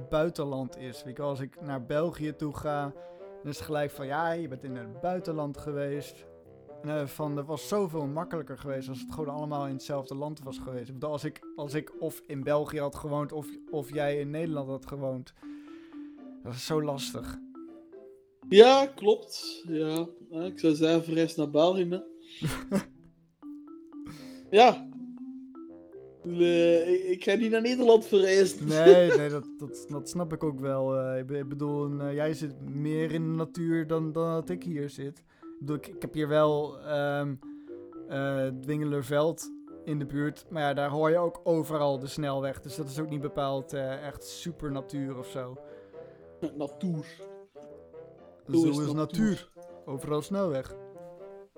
buitenland 0.08 0.78
is. 0.78 1.04
Als 1.18 1.40
ik 1.40 1.60
naar 1.60 1.84
België 1.84 2.36
toe 2.36 2.56
ga, 2.56 2.92
dan 3.42 3.50
is 3.50 3.56
het 3.56 3.66
gelijk 3.66 3.90
van 3.90 4.06
ja, 4.06 4.32
je 4.32 4.48
bent 4.48 4.64
in 4.64 4.76
het 4.76 5.00
buitenland 5.00 5.58
geweest. 5.58 6.26
En, 6.86 7.00
eh, 7.00 7.06
van, 7.06 7.34
dat 7.34 7.46
was 7.46 7.68
zoveel 7.68 8.06
makkelijker 8.06 8.58
geweest 8.58 8.88
als 8.88 9.00
het 9.00 9.12
gewoon 9.12 9.34
allemaal 9.34 9.66
in 9.66 9.72
hetzelfde 9.72 10.14
land 10.14 10.42
was 10.42 10.58
geweest. 10.58 10.92
Bedoel, 10.92 11.10
als 11.10 11.24
ik, 11.24 11.40
als 11.56 11.74
ik 11.74 11.92
of 11.98 12.22
in 12.26 12.42
België 12.42 12.78
had 12.80 12.94
gewoond 12.94 13.32
of, 13.32 13.46
of 13.70 13.92
jij 13.94 14.20
in 14.20 14.30
Nederland 14.30 14.68
had 14.68 14.86
gewoond. 14.86 15.32
Dat 16.42 16.52
is 16.52 16.66
zo 16.66 16.82
lastig. 16.82 17.38
Ja, 18.48 18.86
klopt. 18.86 19.62
Ja, 19.68 20.06
ik 20.30 20.58
zou 20.58 20.74
zeggen, 20.74 21.04
verreis 21.04 21.34
naar 21.36 21.50
België. 21.50 22.02
ja. 24.50 24.88
Ik- 26.22 27.24
ga 27.24 27.34
niet 27.34 27.50
naar 27.50 27.60
Nederland 27.62 28.06
verreizen. 28.06 28.68
Nee, 28.68 29.10
nee 29.18 29.28
dat, 29.28 29.44
dat, 29.58 29.86
dat 29.88 30.08
snap 30.08 30.32
ik 30.32 30.44
ook 30.44 30.60
wel. 30.60 30.98
Eh, 30.98 31.18
ik, 31.18 31.26
be- 31.26 31.38
ik 31.38 31.48
bedoel, 31.48 32.00
eh, 32.00 32.14
jij 32.14 32.34
zit 32.34 32.60
meer 32.68 33.12
in 33.12 33.22
de 33.30 33.36
natuur 33.36 33.86
dan, 33.86 34.12
dan 34.12 34.32
dat 34.32 34.48
ik 34.50 34.62
hier 34.62 34.90
zit. 34.90 35.22
Ik, 35.60 35.66
bedoel, 35.66 35.76
ik, 35.76 35.86
ik 35.86 36.02
heb 36.02 36.14
hier 36.14 36.28
wel 36.28 36.78
eh, 36.78 38.46
Dwingelerveld 38.60 39.50
in 39.84 39.98
de 39.98 40.06
buurt. 40.06 40.44
Maar 40.48 40.62
ja, 40.62 40.74
daar 40.74 40.90
hoor 40.90 41.10
je 41.10 41.18
ook 41.18 41.40
overal 41.44 41.98
de 41.98 42.06
snelweg. 42.06 42.60
Dus 42.60 42.76
dat 42.76 42.88
is 42.88 43.00
ook 43.00 43.08
niet 43.08 43.20
bepaald 43.20 43.72
eh, 43.72 44.06
echt 44.06 44.24
super 44.24 44.72
natuur 44.72 45.18
of 45.18 45.26
zo. 45.26 45.56
Natuur. 46.54 47.06
Zo 48.50 48.68
is, 48.68 48.78
is 48.78 48.92
natuur. 48.92 49.48
Overal 49.86 50.22
snelweg. 50.22 50.74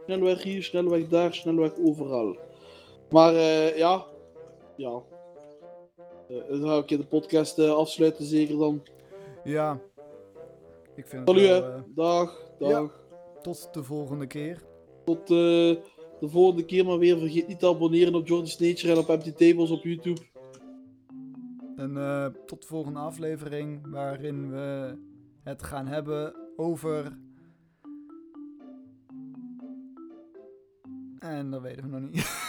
Snelweg 0.05 0.43
hier, 0.43 0.63
snelweg 0.63 1.09
daar, 1.09 1.35
snelweg 1.35 1.73
overal. 1.85 2.37
Maar 3.11 3.35
eh, 3.35 3.77
ja. 3.77 4.05
Ja. 4.77 5.03
Dan 6.29 6.61
ga 6.69 6.77
ik 6.77 6.89
de 6.89 7.07
podcast 7.07 7.59
afsluiten, 7.59 8.25
zeker 8.25 8.59
dan. 8.59 8.83
Ja. 9.45 9.79
Ik 10.95 11.07
vind 11.07 11.29
het 11.29 11.37
Salut, 11.39 11.49
wel, 11.61 11.63
hè. 11.71 11.77
eh, 11.77 11.83
Dag, 11.87 12.43
dag. 12.59 12.69
Ja. 12.71 12.91
Tot 13.43 13.69
de 13.73 13.85
volgende 13.85 14.27
keer. 14.27 14.63
Tot 15.05 15.21
eh, 15.21 15.77
de 16.21 16.29
volgende 16.29 16.65
keer 16.65 16.85
maar 16.85 16.99
weer. 16.99 17.19
Vergeet 17.19 17.49
niet 17.49 17.59
te 17.59 17.69
abonneren 17.69 18.15
op 18.15 18.27
Jordan's 18.27 18.59
Nature 18.59 18.93
en 18.93 18.99
op 18.99 19.09
Empty 19.09 19.33
Tables 19.33 19.71
op 19.71 19.83
YouTube. 19.83 20.21
En 21.77 21.97
eh, 21.97 22.27
tot 22.47 22.61
de 22.61 22.67
volgende 22.67 22.99
aflevering, 22.99 23.91
waarin 23.91 24.51
we 24.51 24.99
het 25.43 25.63
gaan 25.63 25.87
hebben 25.87 26.35
over. 26.57 27.19
En 31.19 31.51
dat 31.51 31.63
weten 31.63 31.83
we 31.83 31.99
nog 31.99 32.11
niet. 32.11 32.47